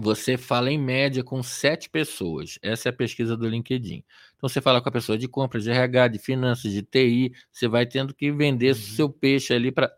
[0.02, 2.58] você fala em média com sete pessoas.
[2.62, 4.04] Essa é a pesquisa do LinkedIn.
[4.36, 7.68] Então você fala com a pessoa de compras, de RH, de finanças, de TI, você
[7.68, 8.82] vai tendo que vender uhum.
[8.82, 9.94] seu peixe ali para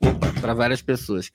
[0.54, 1.32] várias pessoas.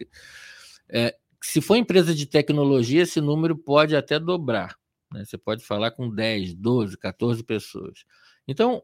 [0.87, 4.77] É, se for empresa de tecnologia, esse número pode até dobrar.
[5.11, 5.25] Né?
[5.25, 8.05] Você pode falar com 10, 12, 14 pessoas.
[8.47, 8.83] Então,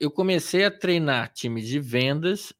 [0.00, 2.52] eu comecei a treinar time de vendas.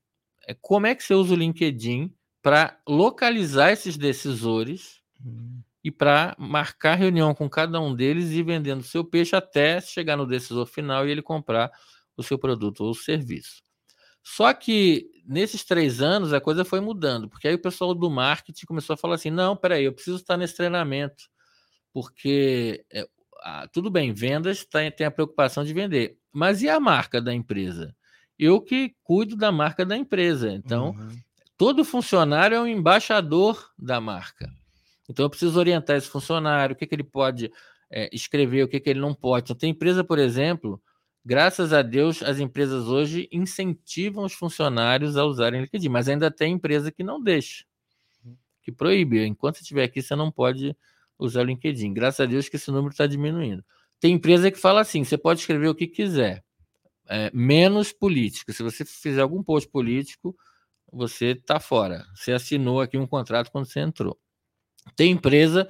[0.46, 5.60] É, como é que você usa o LinkedIn para localizar esses decisores uhum.
[5.82, 10.26] E para marcar reunião com cada um deles e vendendo seu peixe até chegar no
[10.26, 11.70] decisor final e ele comprar
[12.16, 13.62] o seu produto ou serviço.
[14.22, 18.66] Só que nesses três anos a coisa foi mudando, porque aí o pessoal do marketing
[18.66, 21.24] começou a falar assim: não, peraí, eu preciso estar nesse treinamento,
[21.92, 23.08] porque é,
[23.42, 27.32] ah, tudo bem, vendas tá, tem a preocupação de vender, mas e a marca da
[27.32, 27.96] empresa?
[28.38, 31.08] Eu que cuido da marca da empresa, então uhum.
[31.56, 34.50] todo funcionário é um embaixador da marca.
[35.10, 37.50] Então eu preciso orientar esse funcionário, o que, que ele pode
[37.90, 39.44] é, escrever, o que, que ele não pode.
[39.44, 40.80] Então, tem empresa, por exemplo,
[41.24, 46.52] graças a Deus, as empresas hoje incentivam os funcionários a usarem LinkedIn, mas ainda tem
[46.54, 47.64] empresa que não deixa,
[48.62, 49.26] que proíbe.
[49.26, 50.76] Enquanto você estiver aqui, você não pode
[51.18, 51.92] usar o LinkedIn.
[51.92, 53.64] Graças a Deus que esse número está diminuindo.
[53.98, 56.44] Tem empresa que fala assim: você pode escrever o que quiser,
[57.08, 58.52] é, menos política.
[58.52, 60.36] Se você fizer algum post político,
[60.92, 62.06] você está fora.
[62.14, 64.16] Você assinou aqui um contrato quando você entrou.
[64.96, 65.68] Tem empresa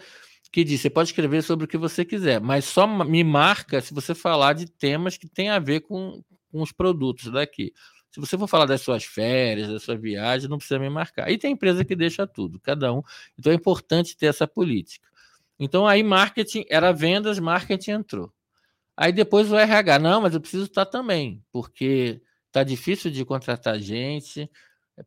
[0.52, 3.94] que diz: você pode escrever sobre o que você quiser, mas só me marca se
[3.94, 7.72] você falar de temas que tem a ver com, com os produtos daqui.
[8.10, 11.30] Se você for falar das suas férias, da sua viagem, não precisa me marcar.
[11.30, 13.02] E tem empresa que deixa tudo, cada um.
[13.38, 15.08] Então é importante ter essa política.
[15.58, 18.32] Então aí marketing era vendas, marketing entrou.
[18.96, 23.78] Aí depois o RH, não, mas eu preciso estar também, porque está difícil de contratar
[23.78, 24.50] gente,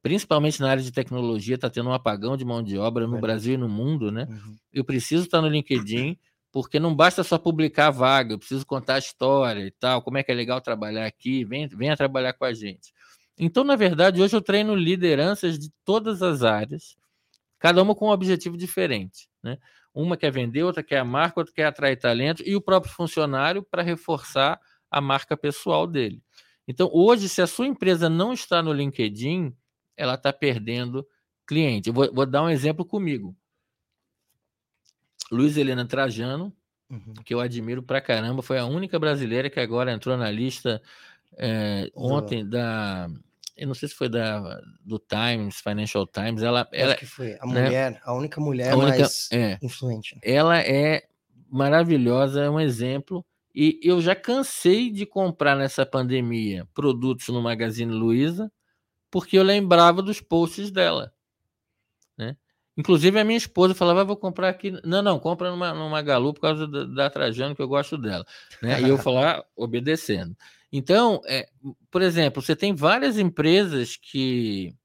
[0.02, 3.54] principalmente na área de tecnologia, está tendo um apagão de mão de obra no Brasil
[3.56, 4.28] e no mundo, né?
[4.30, 4.56] Uhum.
[4.72, 6.18] Eu preciso estar no LinkedIn,
[6.52, 10.18] porque não basta só publicar a vaga, eu preciso contar a história e tal, como
[10.18, 12.94] é que é legal trabalhar aqui, vem, venha trabalhar com a gente.
[13.38, 16.96] Então, na verdade, hoje eu treino lideranças de todas as áreas,
[17.58, 19.58] cada uma com um objetivo diferente, né?
[19.94, 23.64] Uma quer vender, outra quer a marca, outra quer atrair talento, e o próprio funcionário
[23.64, 26.22] para reforçar a marca pessoal dele.
[26.68, 29.54] Então, hoje, se a sua empresa não está no LinkedIn,
[29.96, 31.08] ela está perdendo
[31.46, 31.92] cliente.
[31.92, 33.36] Vou, vou, dar um exemplo comigo.
[35.32, 36.54] Luiz Helena Trajano,
[36.90, 37.14] uhum.
[37.26, 40.82] que eu admiro pra caramba, foi a única brasileira que agora entrou na lista
[41.38, 43.10] é, ontem da.
[43.56, 46.42] Eu não sei se foi da, do Times, Financial Times.
[46.42, 50.18] Ela, ela que foi a né, mulher, a única mulher a única, mais é, influente.
[50.24, 51.04] Ela é
[51.50, 53.24] maravilhosa, é um exemplo.
[53.54, 58.52] E eu já cansei de comprar nessa pandemia produtos no Magazine Luiza
[59.14, 61.14] porque eu lembrava dos posts dela.
[62.18, 62.36] Né?
[62.76, 64.72] Inclusive, a minha esposa falava: ah, vou comprar aqui.
[64.84, 68.26] Não, não, compra numa, numa Galu por causa da, da Trajano, que eu gosto dela.
[68.60, 68.82] Né?
[68.82, 70.36] E eu falar, obedecendo.
[70.72, 71.48] Então, é,
[71.92, 74.76] por exemplo, você tem várias empresas que.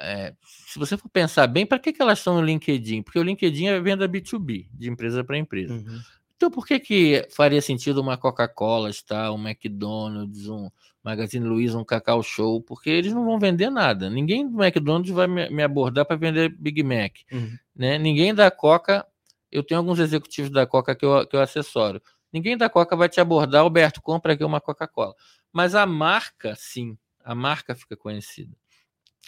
[0.00, 0.34] É,
[0.66, 3.02] se você for pensar bem, para que, que elas estão no LinkedIn?
[3.02, 5.74] Porque o LinkedIn é venda B2B, de empresa para empresa.
[5.74, 6.00] Uhum.
[6.44, 10.70] Então, por que, que faria sentido uma Coca-Cola estar, um McDonald's, um
[11.02, 12.60] Magazine Luiza, um Cacau Show?
[12.60, 14.10] Porque eles não vão vender nada.
[14.10, 17.14] Ninguém do McDonald's vai me, abordar para vender Big Mac.
[17.32, 17.56] Uhum.
[17.74, 17.96] Né?
[17.96, 19.06] Ninguém da Coca,
[19.50, 21.98] eu tenho alguns executivos da Coca que eu, que eu assessoro.
[22.30, 25.14] Ninguém da Coca vai te abordar, Alberto, compra aqui uma Coca-Cola.
[25.50, 28.54] Mas a marca, sim, a marca fica conhecida.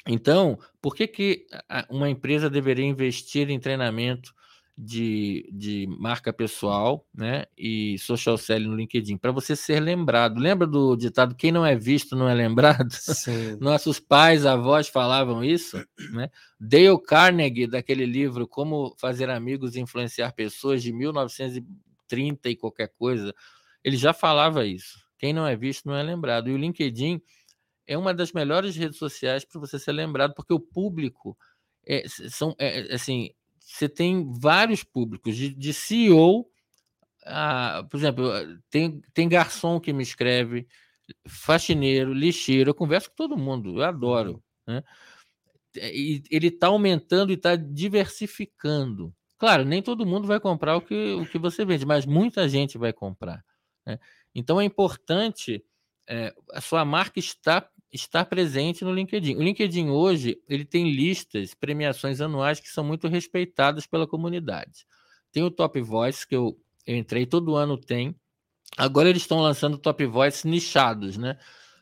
[0.06, 1.46] Então, por que, que
[1.88, 4.34] uma empresa deveria investir em treinamento
[4.78, 10.38] de, de marca pessoal né, e social selling no LinkedIn, para você ser lembrado.
[10.38, 12.90] Lembra do ditado quem não é visto não é lembrado?
[12.90, 13.56] Sim.
[13.60, 15.82] Nossos pais, avós falavam isso.
[16.12, 16.30] Né?
[16.60, 23.34] Dale Carnegie, daquele livro Como Fazer Amigos e Influenciar Pessoas, de 1930 e qualquer coisa,
[23.82, 24.98] ele já falava isso.
[25.18, 26.50] Quem não é visto não é lembrado.
[26.50, 27.22] E o LinkedIn
[27.86, 31.34] é uma das melhores redes sociais para você ser lembrado, porque o público
[31.86, 33.30] é, são é, assim
[33.66, 36.48] você tem vários públicos, de, de CEO,
[37.24, 38.30] a, por exemplo,
[38.70, 40.68] tem, tem garçom que me escreve,
[41.26, 44.42] faxineiro, lixeiro, eu converso com todo mundo, eu adoro.
[44.68, 44.74] Uhum.
[44.76, 44.82] Né?
[45.76, 49.12] E ele está aumentando e está diversificando.
[49.36, 52.78] Claro, nem todo mundo vai comprar o que, o que você vende, mas muita gente
[52.78, 53.44] vai comprar.
[53.84, 53.98] Né?
[54.34, 55.62] Então é importante
[56.08, 57.68] é, a sua marca estar
[58.04, 59.36] estar presente no LinkedIn.
[59.36, 64.86] O LinkedIn hoje ele tem listas, premiações anuais que são muito respeitadas pela comunidade.
[65.32, 68.14] Tem o Top Voice que eu, eu entrei todo ano tem.
[68.76, 71.38] Agora eles estão lançando Top Voice nichados, né?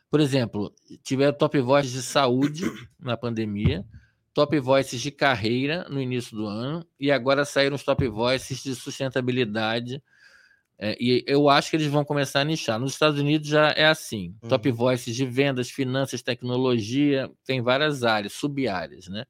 [0.09, 2.63] Por exemplo, tiveram Top Voice de saúde
[2.99, 3.85] na pandemia,
[4.33, 8.75] Top Voices de carreira no início do ano e agora saíram os Top Voices de
[8.75, 10.01] sustentabilidade
[10.77, 12.79] é, e eu acho que eles vão começar a nichar.
[12.79, 14.49] Nos Estados Unidos já é assim: uhum.
[14.49, 19.25] top voices de vendas, finanças, tecnologia, tem várias áreas, sub-áreas, né?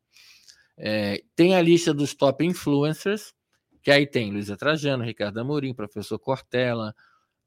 [0.77, 3.33] É, tem a lista dos top influencers,
[3.81, 6.93] que aí tem Luísa Trajano, Ricardo Amorim, professor Cortella,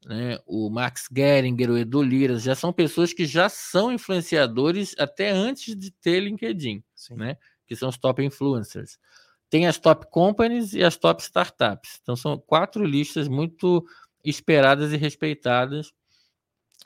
[0.05, 5.29] né, o Max Geringer, o Edu Lira, já são pessoas que já são influenciadores até
[5.29, 7.15] antes de ter LinkedIn, Sim.
[7.15, 7.37] né?
[7.67, 8.97] Que são os top influencers
[9.49, 11.99] tem as top companies e as top startups.
[12.01, 13.85] Então, são quatro listas muito
[14.23, 15.91] esperadas e respeitadas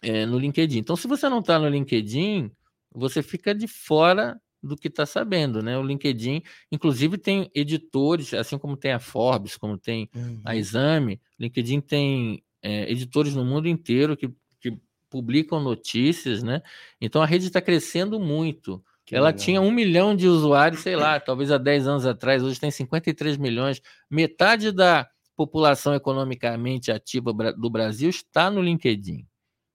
[0.02, 0.80] é, no LinkedIn.
[0.80, 2.52] Então, se você não está no LinkedIn,
[2.92, 5.78] você fica de fora do que está sabendo, né?
[5.78, 6.42] O LinkedIn,
[6.72, 10.42] inclusive, tem editores, assim como tem a Forbes, como tem uhum.
[10.46, 14.30] a Exame, LinkedIn tem é, editores no mundo inteiro que,
[14.62, 16.62] que publicam notícias, né?
[17.00, 18.84] Então a rede está crescendo muito.
[19.06, 19.44] Que Ela legal.
[19.44, 23.38] tinha um milhão de usuários, sei lá, talvez há 10 anos atrás, hoje tem 53
[23.38, 23.82] milhões.
[24.10, 29.28] Metade da população economicamente ativa do Brasil está no LinkedIn.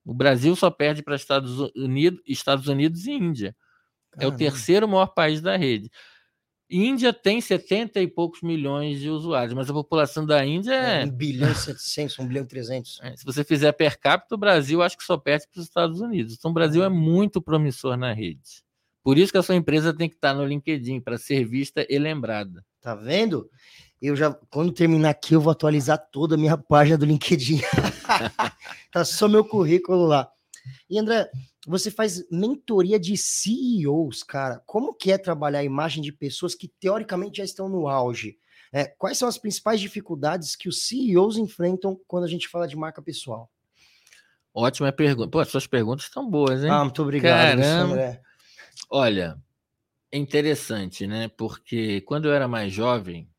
[0.05, 3.55] O Brasil só perde para Estados Unidos, Estados Unidos e Índia.
[4.11, 4.33] Caramba.
[4.33, 5.91] É o terceiro maior país da rede.
[6.71, 11.01] Índia tem 70 e poucos milhões de usuários, mas a população da Índia é.
[11.01, 12.99] é 1 bilhão e 700, 1 bilhão e 300.
[13.01, 15.99] É, se você fizer per capita, o Brasil acho que só perde para os Estados
[15.99, 16.35] Unidos.
[16.37, 18.63] Então, o Brasil é muito promissor na rede.
[19.03, 21.97] Por isso que a sua empresa tem que estar no LinkedIn, para ser vista e
[21.97, 22.65] lembrada.
[22.81, 23.49] Tá vendo?
[24.01, 27.61] Eu já, quando terminar aqui, eu vou atualizar toda a minha página do LinkedIn.
[28.91, 30.29] tá só meu currículo lá.
[30.89, 31.29] E André,
[31.67, 34.61] você faz mentoria de CEOs, cara.
[34.65, 38.37] Como que é trabalhar a imagem de pessoas que teoricamente já estão no auge?
[38.71, 42.77] É, quais são as principais dificuldades que os CEOs enfrentam quando a gente fala de
[42.77, 43.49] marca pessoal?
[44.53, 45.29] Ótima pergunta.
[45.29, 46.69] Pô, as suas perguntas estão boas, hein?
[46.69, 47.59] Ah, muito obrigado.
[47.59, 48.19] Caramba.
[48.89, 49.41] Olha,
[50.11, 51.27] é interessante, né?
[51.29, 53.29] Porque quando eu era mais jovem,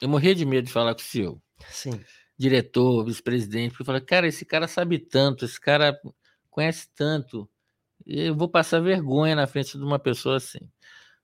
[0.00, 1.42] eu morria de medo de falar com o CEO.
[1.70, 2.00] Sim.
[2.36, 5.98] Diretor, vice-presidente, porque eu falei, cara, esse cara sabe tanto, esse cara
[6.50, 7.48] conhece tanto,
[8.06, 10.60] eu vou passar vergonha na frente de uma pessoa assim.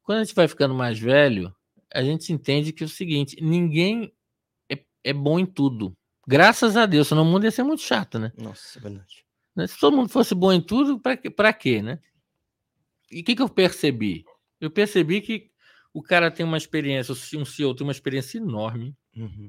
[0.02, 1.54] Quando a gente vai ficando mais velho,
[1.92, 4.12] a gente entende que é o seguinte: ninguém
[4.70, 5.96] é, é bom em tudo.
[6.26, 8.32] Graças a Deus, senão o mundo ia ser muito chato, né?
[8.36, 9.24] Nossa, é verdade.
[9.54, 12.00] Né, se todo mundo fosse bom em tudo, para quê, né?
[13.14, 14.24] E o que, que eu percebi?
[14.60, 15.48] Eu percebi que
[15.92, 19.48] o cara tem uma experiência, um CEO tem uma experiência enorme, uhum.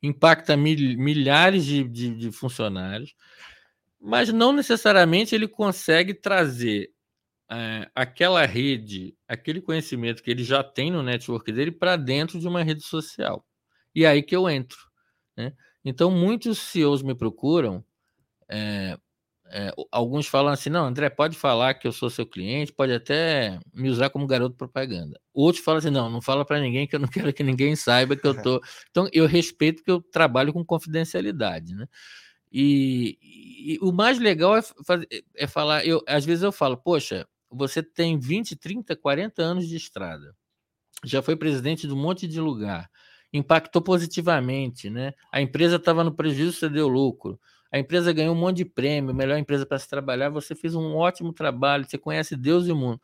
[0.00, 3.12] impacta mil, milhares de, de, de funcionários,
[4.00, 6.92] mas não necessariamente ele consegue trazer
[7.50, 12.46] é, aquela rede, aquele conhecimento que ele já tem no network dele para dentro de
[12.46, 13.44] uma rede social.
[13.92, 14.78] E é aí que eu entro.
[15.36, 15.52] Né?
[15.84, 17.84] Então, muitos CEOs me procuram.
[18.48, 18.96] É,
[19.54, 23.60] é, alguns falam assim: não, André, pode falar que eu sou seu cliente, pode até
[23.74, 25.20] me usar como garoto propaganda.
[25.34, 28.16] Outros falam assim: não, não fala para ninguém que eu não quero que ninguém saiba
[28.16, 28.62] que eu tô.
[28.90, 31.86] Então, eu respeito que eu trabalho com confidencialidade, né?
[32.50, 37.26] E, e, o mais legal é, fazer, é falar, eu, às vezes eu falo, poxa,
[37.50, 40.34] você tem 20, 30, 40 anos de estrada,
[41.04, 42.90] já foi presidente de um monte de lugar,
[43.32, 45.12] impactou positivamente, né?
[45.30, 47.38] A empresa estava no prejuízo, você deu lucro.
[47.72, 50.94] A empresa ganhou um monte de prêmio, melhor empresa para se trabalhar, você fez um
[50.94, 53.00] ótimo trabalho, você conhece Deus e o mundo.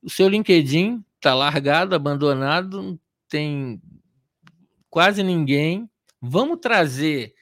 [0.00, 2.98] O seu LinkedIn está largado, abandonado,
[3.28, 3.82] tem
[4.88, 5.90] quase ninguém.
[6.22, 7.34] Vamos trazer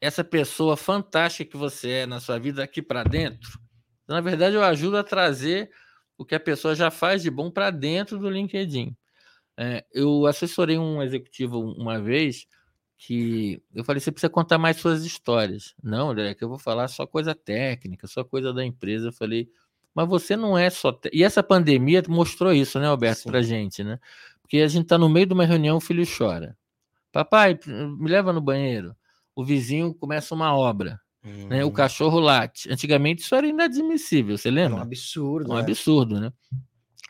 [0.00, 3.58] essa pessoa fantástica que você é na sua vida aqui para dentro.
[4.06, 5.70] Na verdade, eu ajudo a trazer
[6.16, 8.96] o que a pessoa já faz de bom para dentro do LinkedIn.
[9.56, 12.46] É, eu assessorei um executivo uma vez
[13.06, 15.74] que eu falei: você precisa contar mais suas histórias.
[15.82, 19.08] Não, André, que eu vou falar só coisa técnica, só coisa da empresa.
[19.08, 19.48] Eu falei,
[19.94, 20.92] mas você não é só.
[20.92, 21.10] Te...
[21.12, 23.98] E essa pandemia mostrou isso, né, Alberto, para gente, né?
[24.42, 26.56] Porque a gente está no meio de uma reunião, o filho chora.
[27.12, 28.94] Papai, me leva no banheiro
[29.34, 31.00] o vizinho começa uma obra.
[31.24, 31.48] Uhum.
[31.48, 31.64] Né?
[31.64, 32.70] O cachorro late.
[32.70, 34.78] Antigamente isso era inadmissível, você lembra?
[34.78, 35.50] É um absurdo.
[35.50, 35.60] Um né?
[35.60, 36.32] absurdo, né?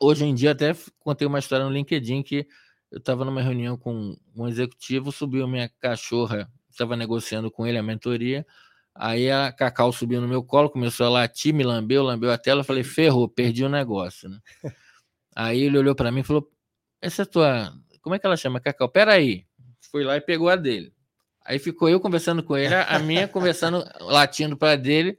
[0.01, 2.47] Hoje em dia, até contei uma história no LinkedIn que
[2.95, 7.83] eu estava numa reunião com um executivo, subiu minha cachorra, estava negociando com ele a
[7.83, 8.47] mentoria.
[8.95, 12.61] Aí a Cacau subiu no meu colo, começou a latir, me lambeu, lambeu a tela.
[12.61, 14.29] Eu falei, ferrou, perdi o negócio.
[14.29, 14.39] Né?
[15.35, 16.49] Aí ele olhou para mim e falou:
[17.03, 17.75] Essa é tua.
[18.01, 18.89] Como é que ela chama, Cacau?
[18.89, 19.45] Peraí.
[19.91, 20.95] Foi lá e pegou a dele.
[21.45, 25.19] Aí ficou eu conversando com ele, a minha conversando, latindo para dele.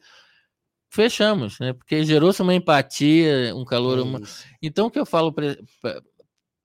[0.90, 1.74] Fechamos, né?
[1.74, 4.00] Porque gerou-se uma empatia, um calor.
[4.00, 4.22] Uma...
[4.62, 5.36] Então, o que eu falo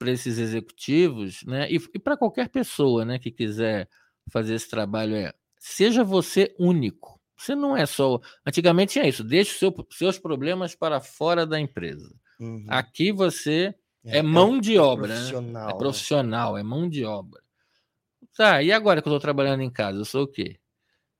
[0.01, 1.71] para esses executivos, né?
[1.71, 3.87] E, e para qualquer pessoa, né, que quiser
[4.31, 7.21] fazer esse trabalho é seja você único.
[7.37, 8.19] Você não é só.
[8.43, 12.11] Antigamente tinha isso, deixe seu, seus problemas para fora da empresa.
[12.39, 12.65] Uhum.
[12.67, 15.13] Aqui você é, é mão de é obra.
[15.13, 15.71] Profissional, né?
[15.71, 17.39] É profissional, é mão de obra.
[18.35, 20.59] Tá, e agora que eu estou trabalhando em casa, eu sou o quê?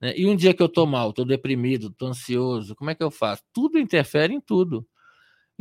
[0.01, 0.15] Né?
[0.17, 3.11] E um dia que eu estou mal, estou deprimido, estou ansioso, como é que eu
[3.11, 3.43] faço?
[3.53, 4.87] Tudo interfere em tudo.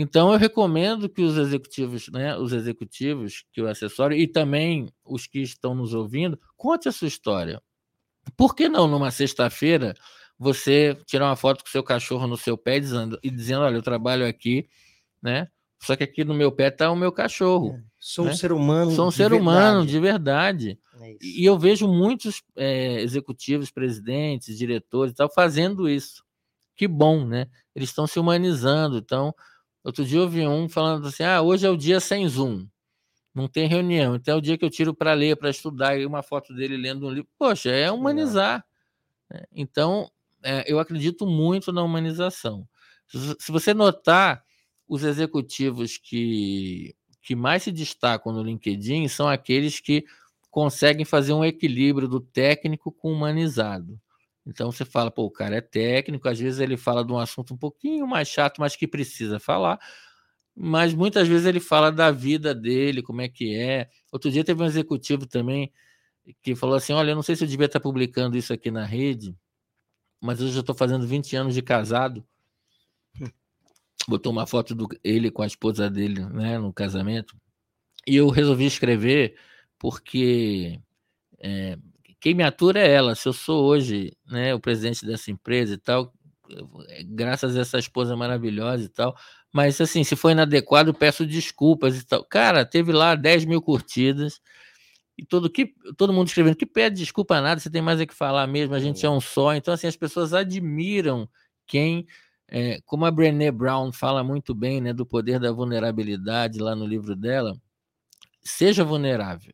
[0.03, 5.27] Então eu recomendo que os executivos, né, os executivos que o assessoro e também os
[5.27, 7.63] que estão nos ouvindo, conte a sua história.
[8.35, 9.95] Por que não numa sexta-feira
[10.39, 13.83] você tirar uma foto com seu cachorro no seu pé dizendo, e dizendo, olha, eu
[13.83, 14.67] trabalho aqui,
[15.21, 15.49] né?
[15.83, 17.75] Só que aqui no meu pé está o meu cachorro.
[17.75, 18.31] É, sou né?
[18.31, 18.91] um ser humano.
[18.93, 19.43] Sou um ser verdade.
[19.43, 20.79] humano de verdade.
[20.99, 26.25] É e eu vejo muitos é, executivos, presidentes, diretores, tal, fazendo isso.
[26.75, 27.49] Que bom, né?
[27.75, 29.35] Eles estão se humanizando, estão
[29.83, 32.67] Outro dia eu vi um falando assim: ah, hoje é o dia sem Zoom.
[33.35, 34.17] Não tem reunião.
[34.17, 36.77] Então é o dia que eu tiro para ler, para estudar, e uma foto dele
[36.77, 37.31] lendo um livro.
[37.39, 38.65] Poxa, é humanizar.
[39.31, 39.45] Né?
[39.53, 40.11] Então,
[40.43, 42.67] é, eu acredito muito na humanização.
[43.39, 44.45] Se você notar,
[44.87, 50.05] os executivos que, que mais se destacam no LinkedIn são aqueles que
[50.51, 54.01] conseguem fazer um equilíbrio do técnico com o humanizado.
[54.51, 57.55] Então você fala, pô, o cara é técnico, às vezes ele fala de um assunto
[57.55, 59.79] um pouquinho mais chato, mas que precisa falar,
[60.55, 63.89] mas muitas vezes ele fala da vida dele, como é que é.
[64.13, 65.73] Outro dia teve um executivo também
[66.43, 68.85] que falou assim: Olha, eu não sei se eu devia estar publicando isso aqui na
[68.85, 69.37] rede,
[70.21, 72.27] mas eu já estou fazendo 20 anos de casado.
[74.09, 77.37] Botou uma foto do ele com a esposa dele, né, no casamento.
[78.07, 79.37] E eu resolvi escrever
[79.79, 80.81] porque
[81.39, 81.79] é,
[82.21, 83.15] quem me atura é ela.
[83.15, 86.13] Se eu sou hoje, né, o presidente dessa empresa e tal,
[87.07, 89.17] graças a essa esposa maravilhosa e tal,
[89.53, 92.25] mas assim, se foi inadequado, peço desculpas e tal.
[92.25, 94.41] Cara, teve lá 10 mil curtidas.
[95.19, 98.15] E todo, que, todo mundo escrevendo que pede desculpa nada, você tem mais é que
[98.15, 99.55] falar mesmo, a gente é um só.
[99.55, 101.29] Então, assim, as pessoas admiram
[101.67, 102.07] quem,
[102.49, 106.87] é, como a Brené Brown fala muito bem, né, do poder da vulnerabilidade lá no
[106.87, 107.55] livro dela,
[108.43, 109.53] seja vulnerável.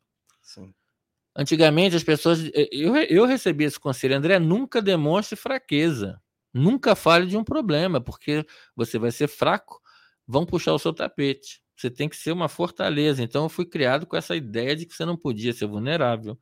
[1.37, 6.18] Antigamente as pessoas, eu, eu recebi esse conselho, André, nunca demonstre fraqueza,
[6.53, 9.78] nunca fale de um problema, porque você vai ser fraco,
[10.26, 11.61] vão puxar o seu tapete.
[11.76, 13.22] Você tem que ser uma fortaleza.
[13.22, 16.39] Então, eu fui criado com essa ideia de que você não podia ser vulnerável,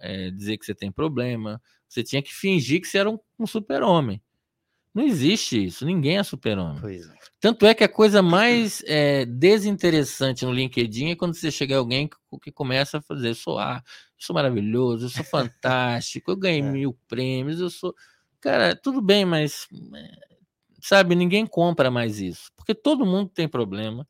[0.00, 1.60] é, dizer que você tem problema.
[1.86, 4.22] Você tinha que fingir que você era um, um super-homem.
[4.94, 5.84] Não existe isso.
[5.84, 7.00] Ninguém é super-homem.
[7.00, 7.18] É.
[7.40, 12.08] Tanto é que a coisa mais é, desinteressante no LinkedIn é quando você chega alguém
[12.08, 16.60] que, que começa a fazer: sou, ah, eu sou maravilhoso, eu sou fantástico, eu ganhei
[16.60, 16.62] é.
[16.62, 17.94] mil prêmios, eu sou.
[18.40, 19.68] Cara, tudo bem, mas.
[19.94, 20.10] É,
[20.80, 22.50] sabe, ninguém compra mais isso.
[22.56, 24.06] Porque todo mundo tem problema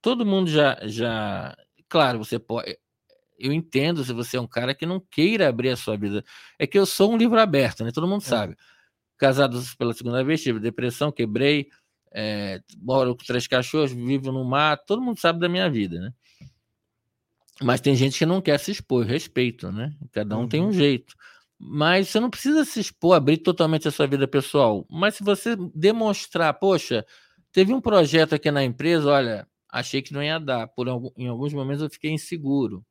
[0.00, 1.56] todo mundo já, já.
[1.88, 2.76] Claro, você pode.
[3.38, 6.24] Eu entendo se você é um cara que não queira abrir a sua vida.
[6.58, 7.92] É que eu sou um livro aberto, né?
[7.92, 8.54] Todo mundo é.
[9.18, 9.54] Sabe.
[9.54, 11.68] Casado pela segunda vez, tive depressão, quebrei,
[12.12, 16.12] é, moro com três cachorros, vivo no mar, todo mundo sabe da minha vida, né?
[17.60, 19.92] Mas tem gente que não quer se expor, respeito, né?
[20.12, 20.48] Cada um uhum.
[20.48, 20.72] tem um uhum.
[20.72, 21.14] jeito.
[21.58, 24.86] Mas você não precisa se expor, abrir totalmente a sua vida pessoal.
[24.88, 27.04] Mas se você demonstrar, poxa,
[27.50, 30.68] teve um projeto aqui na empresa, olha, achei que não ia dar.
[30.68, 32.84] Por em alguns momentos eu fiquei inseguro.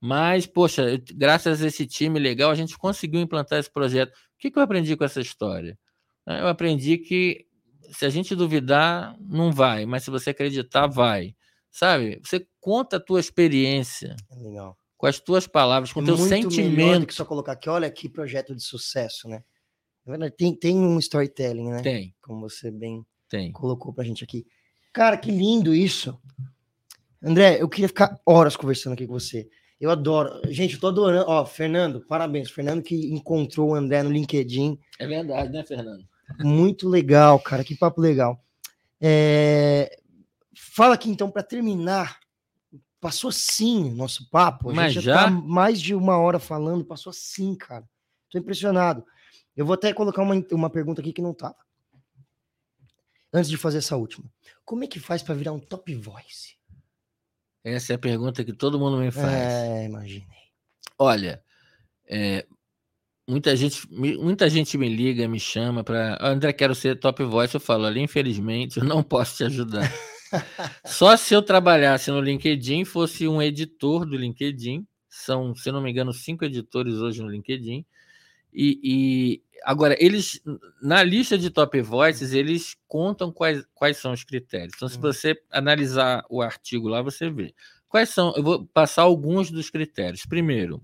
[0.00, 4.12] Mas, poxa, graças a esse time legal, a gente conseguiu implantar esse projeto.
[4.38, 5.76] O que, que eu aprendi com essa história?
[6.24, 7.44] Eu aprendi que
[7.90, 11.34] se a gente duvidar, não vai, mas se você acreditar, vai.
[11.70, 12.20] Sabe?
[12.24, 14.14] Você conta a tua experiência.
[14.36, 14.78] Legal.
[14.96, 17.06] Com as tuas palavras, com o é teu sentimento.
[17.06, 19.42] que só colocar aqui, olha que projeto de sucesso, né?
[20.36, 21.82] Tem, tem um storytelling, né?
[21.82, 22.14] Tem.
[22.22, 23.50] Como você bem tem.
[23.50, 24.46] colocou pra gente aqui.
[24.92, 26.16] Cara, que lindo isso.
[27.20, 29.48] André, eu queria ficar horas conversando aqui com você.
[29.80, 30.40] Eu adoro.
[30.48, 31.24] Gente, eu tô adorando.
[31.28, 32.50] Ó, Fernando, parabéns.
[32.50, 34.78] Fernando que encontrou o André no LinkedIn.
[34.98, 36.04] É verdade, né, Fernando?
[36.40, 37.62] Muito legal, cara.
[37.62, 38.42] Que papo legal.
[39.00, 39.98] É...
[40.54, 42.18] Fala aqui, então, para terminar.
[43.00, 44.70] Passou assim nosso papo.
[44.70, 46.84] A Mas gente já tá mais de uma hora falando.
[46.84, 47.88] Passou assim, cara.
[48.28, 49.04] Tô impressionado.
[49.56, 51.56] Eu vou até colocar uma, uma pergunta aqui que não tava
[53.32, 54.30] antes de fazer essa última.
[54.64, 56.57] Como é que faz para virar um top voice?
[57.74, 59.26] Essa é a pergunta que todo mundo me faz.
[59.26, 60.26] É, imaginei.
[60.98, 61.42] Olha,
[62.08, 62.46] é,
[63.28, 67.54] muita gente, muita gente me liga, me chama para, André, quero ser top voice.
[67.54, 69.92] Eu falo, ali, infelizmente, eu não posso te ajudar.
[70.84, 74.86] Só se eu trabalhasse no LinkedIn, fosse um editor do LinkedIn.
[75.08, 77.84] São, se não me engano, cinco editores hoje no LinkedIn.
[78.60, 80.42] E, e, agora, eles,
[80.82, 84.72] na lista de top voices, eles contam quais, quais são os critérios.
[84.74, 85.02] Então, se uhum.
[85.02, 87.54] você analisar o artigo lá, você vê.
[87.88, 88.34] Quais são?
[88.36, 90.26] Eu vou passar alguns dos critérios.
[90.26, 90.82] Primeiro,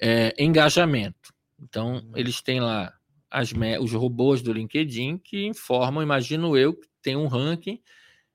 [0.00, 1.34] é, engajamento.
[1.60, 2.12] Então, uhum.
[2.14, 2.94] eles têm lá
[3.30, 7.78] as, os robôs do LinkedIn que informam, imagino eu, que tem um ranking,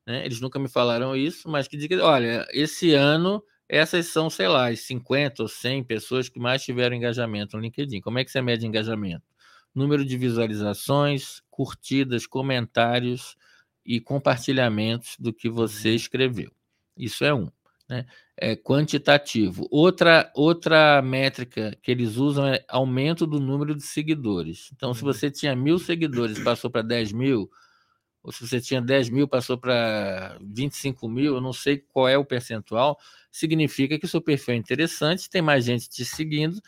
[0.05, 0.23] né?
[0.23, 3.43] eles nunca me falaram isso, mas que diz olha, esse ano
[3.73, 8.01] essas são, sei lá, as 50 ou 100 pessoas que mais tiveram engajamento no LinkedIn.
[8.01, 9.23] Como é que você mede engajamento?
[9.73, 13.35] Número de visualizações, curtidas, comentários
[13.83, 15.95] e compartilhamentos do que você uhum.
[15.95, 16.51] escreveu.
[16.95, 17.49] Isso é um.
[17.89, 18.05] Né?
[18.37, 19.67] É quantitativo.
[19.71, 24.69] Outra, outra métrica que eles usam é aumento do número de seguidores.
[24.75, 25.11] Então, se uhum.
[25.11, 27.49] você tinha mil seguidores e passou para 10 mil,
[28.23, 32.17] ou se você tinha 10 mil, passou para 25 mil, eu não sei qual é
[32.17, 32.97] o percentual,
[33.29, 36.61] significa que o seu perfil é interessante, tem mais gente te seguindo.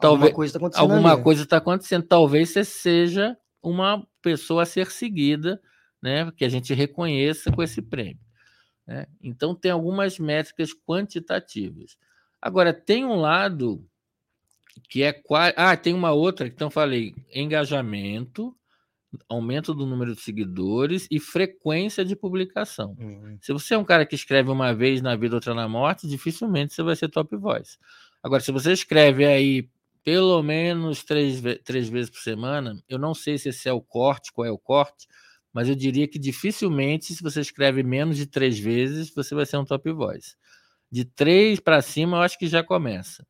[0.00, 0.90] Talvez, alguma coisa está acontecendo.
[0.90, 1.22] Alguma ali.
[1.22, 2.06] coisa está acontecendo.
[2.06, 5.60] Talvez você seja uma pessoa a ser seguida
[6.00, 8.20] né, que a gente reconheça com esse prêmio.
[8.86, 9.06] Né?
[9.20, 11.96] Então, tem algumas métricas quantitativas.
[12.40, 13.84] Agora, tem um lado
[14.88, 15.22] que é.
[15.56, 18.54] Ah, tem uma outra, então falei: engajamento,
[19.28, 22.96] aumento do número de seguidores e frequência de publicação.
[22.98, 23.38] Uhum.
[23.40, 26.74] Se você é um cara que escreve uma vez na vida, outra na morte, dificilmente
[26.74, 27.78] você vai ser top voice.
[28.22, 29.68] Agora, se você escreve aí
[30.02, 34.32] pelo menos três, três vezes por semana, eu não sei se esse é o corte,
[34.32, 35.08] qual é o corte,
[35.52, 39.56] mas eu diria que dificilmente, se você escreve menos de três vezes, você vai ser
[39.56, 40.34] um top voice.
[40.90, 43.26] De três para cima, eu acho que já começa.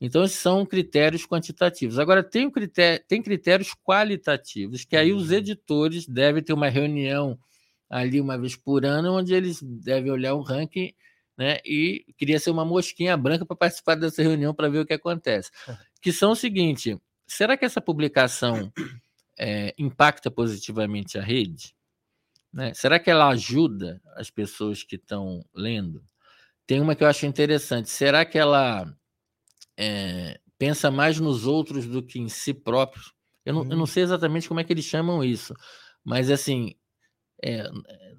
[0.00, 1.98] Então, esses são critérios quantitativos.
[1.98, 5.36] Agora, tem, critério, tem critérios qualitativos, que aí os uhum.
[5.36, 7.38] editores devem ter uma reunião
[7.88, 10.92] ali uma vez por ano, onde eles devem olhar o ranking
[11.36, 14.94] né, e queria ser uma mosquinha branca para participar dessa reunião para ver o que
[14.94, 15.50] acontece.
[16.00, 18.70] Que são o seguinte: será que essa publicação
[19.38, 21.74] é, impacta positivamente a rede?
[22.52, 22.74] Né?
[22.74, 26.04] Será que ela ajuda as pessoas que estão lendo?
[26.66, 27.88] Tem uma que eu acho interessante.
[27.88, 28.94] Será que ela
[29.78, 33.02] é, pensa mais nos outros do que em si próprio?
[33.44, 33.64] Eu não, hum.
[33.64, 33.86] eu não uhum.
[33.86, 35.54] sei exatamente como é que eles chamam isso,
[36.04, 36.74] mas assim,
[37.42, 37.68] é,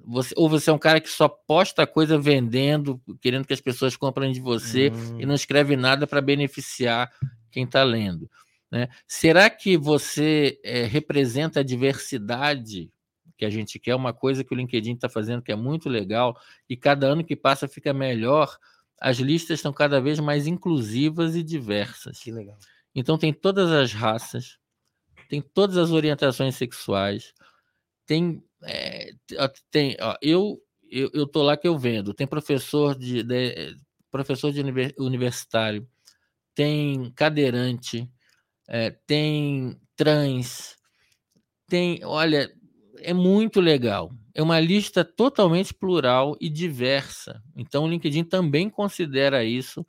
[0.06, 3.97] você, ou você é um cara que só posta coisa vendendo, querendo que as pessoas
[3.97, 5.20] comprem de você hum.
[5.20, 7.12] e não escreve nada para beneficiar
[7.51, 8.30] quem está lendo.
[8.72, 8.88] Né?
[9.08, 12.91] Será que você é, representa a diversidade
[13.38, 13.95] que a gente quer?
[13.95, 16.38] Uma coisa que o LinkedIn está fazendo que é muito legal
[16.70, 18.56] e cada ano que passa fica melhor.
[19.00, 22.20] As listas estão cada vez mais inclusivas e diversas.
[22.20, 22.58] Que legal.
[22.93, 24.58] Então tem todas as raças,
[25.30, 27.34] tem todas as orientações sexuais,
[28.06, 29.12] tem, é,
[29.72, 33.76] tem ó, eu, eu eu tô lá que eu vendo, tem professor de, de
[34.12, 34.62] professor de
[34.98, 35.88] universitário,
[36.56, 38.10] tem cadeirante,
[38.68, 40.78] é, tem trans,
[41.68, 42.52] tem, olha,
[43.00, 44.12] é muito legal.
[44.36, 47.41] É uma lista totalmente plural e diversa.
[47.55, 49.88] Então, o LinkedIn também considera isso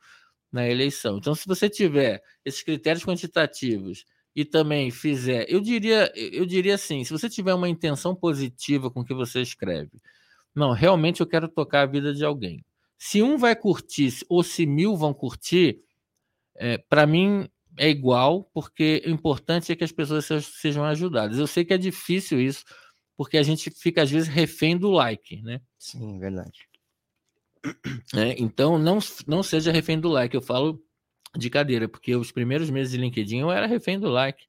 [0.52, 1.18] na eleição.
[1.18, 4.04] Então, se você tiver esses critérios quantitativos
[4.36, 9.00] e também fizer, eu diria, eu diria assim, se você tiver uma intenção positiva com
[9.00, 10.00] o que você escreve,
[10.54, 12.64] não, realmente eu quero tocar a vida de alguém.
[12.96, 15.80] Se um vai curtir ou se mil vão curtir,
[16.54, 21.38] é, para mim é igual, porque o importante é que as pessoas sejam ajudadas.
[21.38, 22.64] Eu sei que é difícil isso,
[23.16, 25.60] porque a gente fica às vezes refém do like, né?
[25.78, 26.68] Sim, verdade.
[28.14, 30.34] É, então não, não seja refém do like.
[30.34, 30.80] Eu falo
[31.36, 34.44] de cadeira, porque os primeiros meses de LinkedIn eu era refém do like.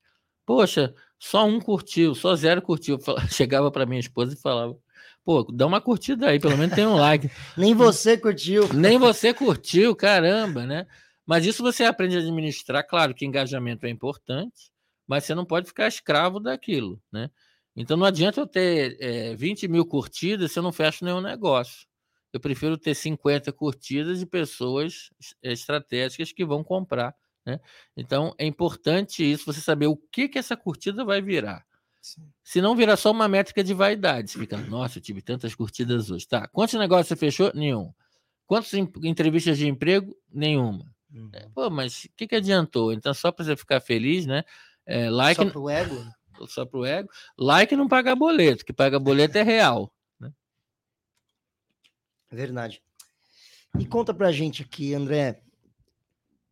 [0.45, 2.97] Poxa, só um curtiu, só zero curtiu.
[3.29, 4.77] chegava para minha esposa e falava:
[5.23, 7.29] Pô, dá uma curtida aí, pelo menos tem um like.
[7.57, 8.67] Nem você curtiu.
[8.73, 10.87] Nem você curtiu, caramba, né?
[11.25, 12.87] Mas isso você aprende a administrar.
[12.87, 14.71] Claro que engajamento é importante,
[15.05, 17.29] mas você não pode ficar escravo daquilo, né?
[17.77, 21.87] Então não adianta eu ter é, 20 mil curtidas se eu não fecho nenhum negócio.
[22.33, 25.11] Eu prefiro ter 50 curtidas de pessoas
[25.41, 27.15] estratégicas que vão comprar.
[27.45, 27.59] Né?
[27.95, 31.63] Então é importante isso, você saber o que, que essa curtida vai virar.
[32.01, 32.27] Sim.
[32.43, 36.09] Se não virar só uma métrica de vaidade, você fica, nossa, eu tive tantas curtidas
[36.09, 36.27] hoje.
[36.27, 37.51] Tá, quantos negócios você fechou?
[37.53, 37.93] Nenhum.
[38.47, 40.17] Quantas entrevistas de emprego?
[40.33, 40.91] Nenhuma.
[41.13, 41.29] Uhum.
[41.33, 42.91] É, pô, mas o que, que adiantou?
[42.91, 44.43] Então, só para você ficar feliz, né?
[44.85, 45.43] É, like.
[45.43, 45.95] Só pro ego?
[46.45, 47.09] Só pro ego.
[47.37, 49.91] Like não paga boleto, que paga boleto é real.
[50.19, 50.31] Né?
[52.29, 52.81] Verdade.
[53.79, 55.41] E conta pra gente aqui, André.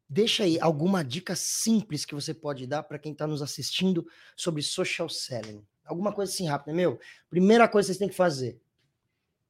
[0.08, 4.62] Deixa aí alguma dica simples que você pode dar para quem está nos assistindo sobre
[4.62, 5.66] social selling.
[5.84, 7.00] Alguma coisa assim rápida, meu.
[7.30, 8.60] Primeira coisa que vocês têm que fazer.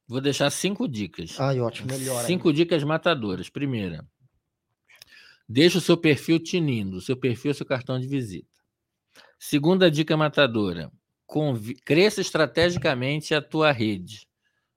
[0.08, 1.38] Vou deixar cinco dicas.
[1.38, 2.24] Ai, ótimo, melhor.
[2.24, 2.56] Cinco ainda.
[2.58, 3.48] dicas matadoras.
[3.48, 4.06] Primeira,
[5.48, 6.96] Deixa o seu perfil tinindo.
[6.96, 8.48] O seu perfil é seu cartão de visita.
[9.38, 10.90] Segunda dica matadora:
[11.84, 14.26] cresça estrategicamente a tua rede.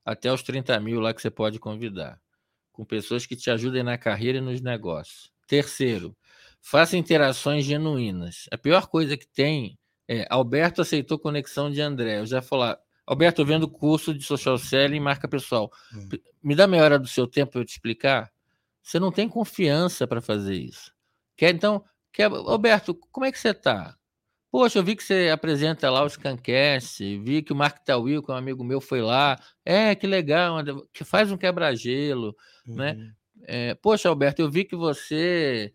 [0.03, 2.19] Até os 30 mil lá que você pode convidar.
[2.71, 5.31] Com pessoas que te ajudem na carreira e nos negócios.
[5.47, 6.15] Terceiro,
[6.61, 8.45] faça interações genuínas.
[8.51, 12.19] A pior coisa que tem é Alberto aceitou conexão de André.
[12.19, 15.71] Eu já falar, Alberto, eu vendo curso de social selling e marca pessoal.
[15.93, 16.09] Hum.
[16.41, 18.31] Me dá meia hora do seu tempo para eu te explicar?
[18.81, 20.91] Você não tem confiança para fazer isso.
[21.37, 23.98] Quer então, quer, Roberto, como é que você está?
[24.51, 28.31] Poxa, eu vi que você apresenta lá o Scancast, vi que o Mark Tawil, que
[28.31, 29.39] é um amigo meu, foi lá.
[29.63, 30.57] É, que legal,
[30.91, 32.35] que faz um quebra-gelo,
[32.65, 32.91] né?
[32.93, 32.97] uhum.
[32.97, 33.13] né?
[33.43, 35.71] É, Poxa, Alberto, eu vi que você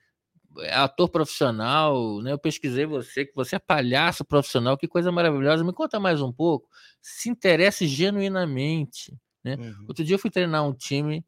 [0.61, 2.33] é ator profissional, né?
[2.33, 5.64] Eu pesquisei você, que você é palhaço profissional, que coisa maravilhosa.
[5.64, 6.68] Me conta mais um pouco.
[7.01, 9.57] Se interesse genuinamente, né?
[9.57, 9.85] Uhum.
[9.89, 11.25] Outro dia eu fui treinar um time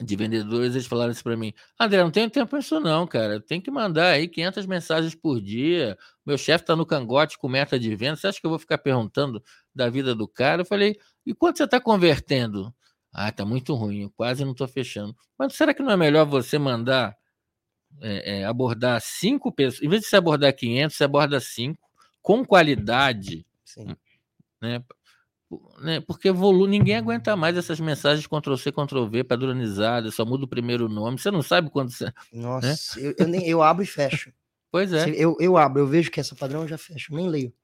[0.00, 3.40] de vendedores, eles falaram isso para mim: André, não tenho tempo para isso, não, cara.
[3.40, 5.96] Tem que mandar aí 500 mensagens por dia.
[6.26, 8.16] Meu chefe está no cangote com meta de venda.
[8.16, 9.42] Você acha que eu vou ficar perguntando
[9.74, 10.62] da vida do cara?
[10.62, 12.74] Eu falei: e quanto você está convertendo?
[13.12, 15.14] Ah, tá muito ruim, eu quase não estou fechando.
[15.38, 17.16] Mas será que não é melhor você mandar
[18.00, 19.82] é, é, abordar cinco pessoas?
[19.84, 21.88] Em vez de você abordar 500, você aborda cinco
[22.20, 23.46] com qualidade.
[23.64, 23.96] Sim.
[24.60, 24.82] Né?
[25.80, 30.88] Né, porque volume, ninguém aguenta mais essas mensagens Ctrl-C, Ctrl-V padronizadas, só muda o primeiro
[30.88, 31.18] nome.
[31.18, 32.06] Você não sabe quando você.
[32.06, 32.12] Né?
[32.32, 33.06] Nossa, né?
[33.06, 34.32] eu, eu, nem, eu abro e fecho.
[34.70, 35.08] Pois é.
[35.10, 37.54] Eu, eu abro, eu vejo que essa padrão eu já fecho, nem leio.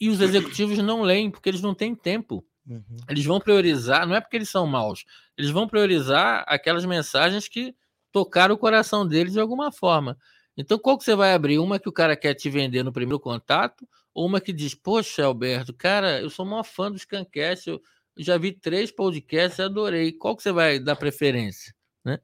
[0.00, 2.44] E os executivos não leem, porque eles não têm tempo.
[2.68, 2.96] Uhum.
[3.08, 5.04] Eles vão priorizar, não é porque eles são maus,
[5.38, 7.76] eles vão priorizar aquelas mensagens que
[8.10, 10.18] tocaram o coração deles de alguma forma.
[10.56, 11.58] Então, qual que você vai abrir?
[11.58, 13.86] Uma que o cara quer te vender no primeiro contato,
[14.16, 17.82] ou uma que diz, poxa, Alberto, cara, eu sou maior fã do Scancast, eu
[18.16, 20.10] já vi três podcasts e adorei.
[20.10, 21.74] Qual que você vai dar preferência?
[22.02, 22.18] Né?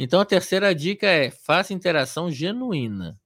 [0.00, 3.16] Então, a terceira dica é faça interação genuína.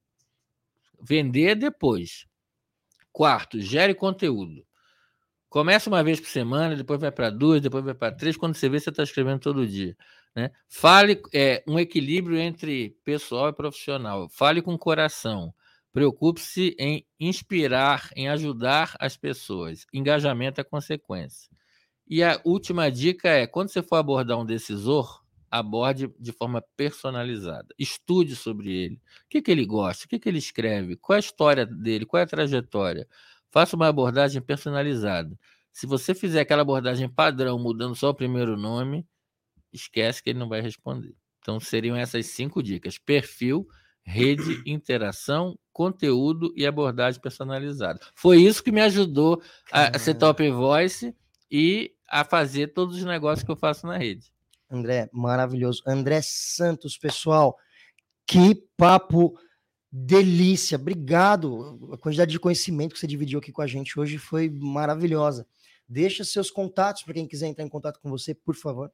[1.01, 2.27] Vender depois.
[3.11, 4.63] Quarto, gere conteúdo.
[5.49, 8.37] Começa uma vez por semana, depois vai para duas, depois vai para três.
[8.37, 9.97] Quando você vê, você está escrevendo todo dia.
[10.35, 10.51] Né?
[10.69, 14.29] Fale é, um equilíbrio entre pessoal e profissional.
[14.29, 15.51] Fale com coração.
[15.93, 19.85] Preocupe-se em inspirar, em ajudar as pessoas.
[19.93, 21.49] Engajamento é consequência.
[22.07, 25.23] E a última dica é: quando você for abordar um decisor,
[25.53, 27.67] aborde de forma personalizada.
[27.77, 28.95] Estude sobre ele.
[28.95, 30.05] O que, que ele gosta?
[30.05, 30.95] O que, que ele escreve?
[30.95, 32.07] Qual é a história dele?
[32.07, 33.07] Qual é a trajetória?
[33.51, 35.37] Faça uma abordagem personalizada.
[35.71, 39.05] Se você fizer aquela abordagem padrão, mudando só o primeiro nome,
[39.71, 41.15] esquece que ele não vai responder.
[41.39, 43.67] Então, seriam essas cinco dicas: perfil,
[44.03, 47.99] rede, interação, conteúdo e abordagem personalizada.
[48.13, 49.41] Foi isso que me ajudou
[49.71, 51.15] a, ser top voice
[51.49, 54.31] e a fazer todos os negócios que eu faço na rede.
[54.69, 55.81] André, maravilhoso.
[55.87, 57.57] André Santos, pessoal,
[58.27, 59.37] que papo
[59.91, 60.77] delícia.
[60.77, 61.91] Obrigado.
[61.93, 65.47] A quantidade de conhecimento que você dividiu aqui com a gente hoje foi maravilhosa.
[65.87, 68.91] Deixa seus contatos para quem quiser entrar em contato com você, por favor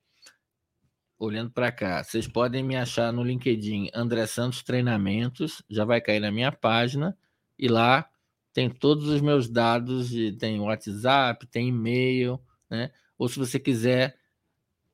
[1.19, 6.21] olhando para cá, vocês podem me achar no LinkedIn André Santos Treinamentos, já vai cair
[6.21, 7.15] na minha página,
[7.57, 8.09] e lá
[8.53, 12.39] tem todos os meus dados, de, tem WhatsApp, tem e-mail,
[12.69, 12.89] né?
[13.17, 14.15] Ou se você quiser,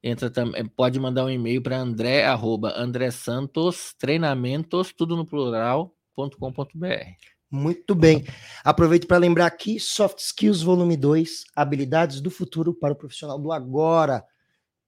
[0.01, 5.85] entra também, pode mandar um e-mail para andré, arroba André Santos, treinamentos, tudo no plural.com.br.
[7.51, 8.25] Muito bem.
[8.63, 13.51] Aproveito para lembrar aqui, Soft Skills Volume 2, habilidades do futuro para o profissional do
[13.51, 14.25] agora.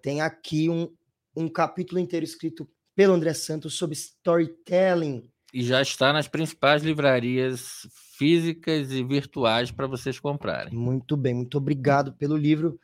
[0.01, 0.91] Tem aqui um
[1.38, 5.29] um capítulo inteiro escrito pelo André Santos sobre storytelling.
[5.53, 10.73] E já está nas principais livrarias físicas e virtuais para vocês comprarem.
[10.73, 12.79] Muito bem, muito obrigado pelo livro.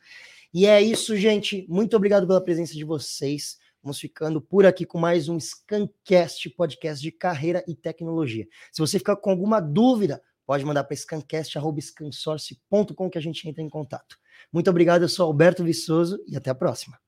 [0.52, 1.66] E é isso, gente.
[1.68, 3.58] Muito obrigado pela presença de vocês.
[3.82, 8.46] Vamos ficando por aqui com mais um Scancast, podcast de carreira e tecnologia.
[8.72, 13.68] Se você ficar com alguma dúvida, pode mandar para scancast.scansource.com que a gente entra em
[13.68, 14.16] contato.
[14.52, 17.03] Muito obrigado, eu sou Alberto Viçoso e até a próxima.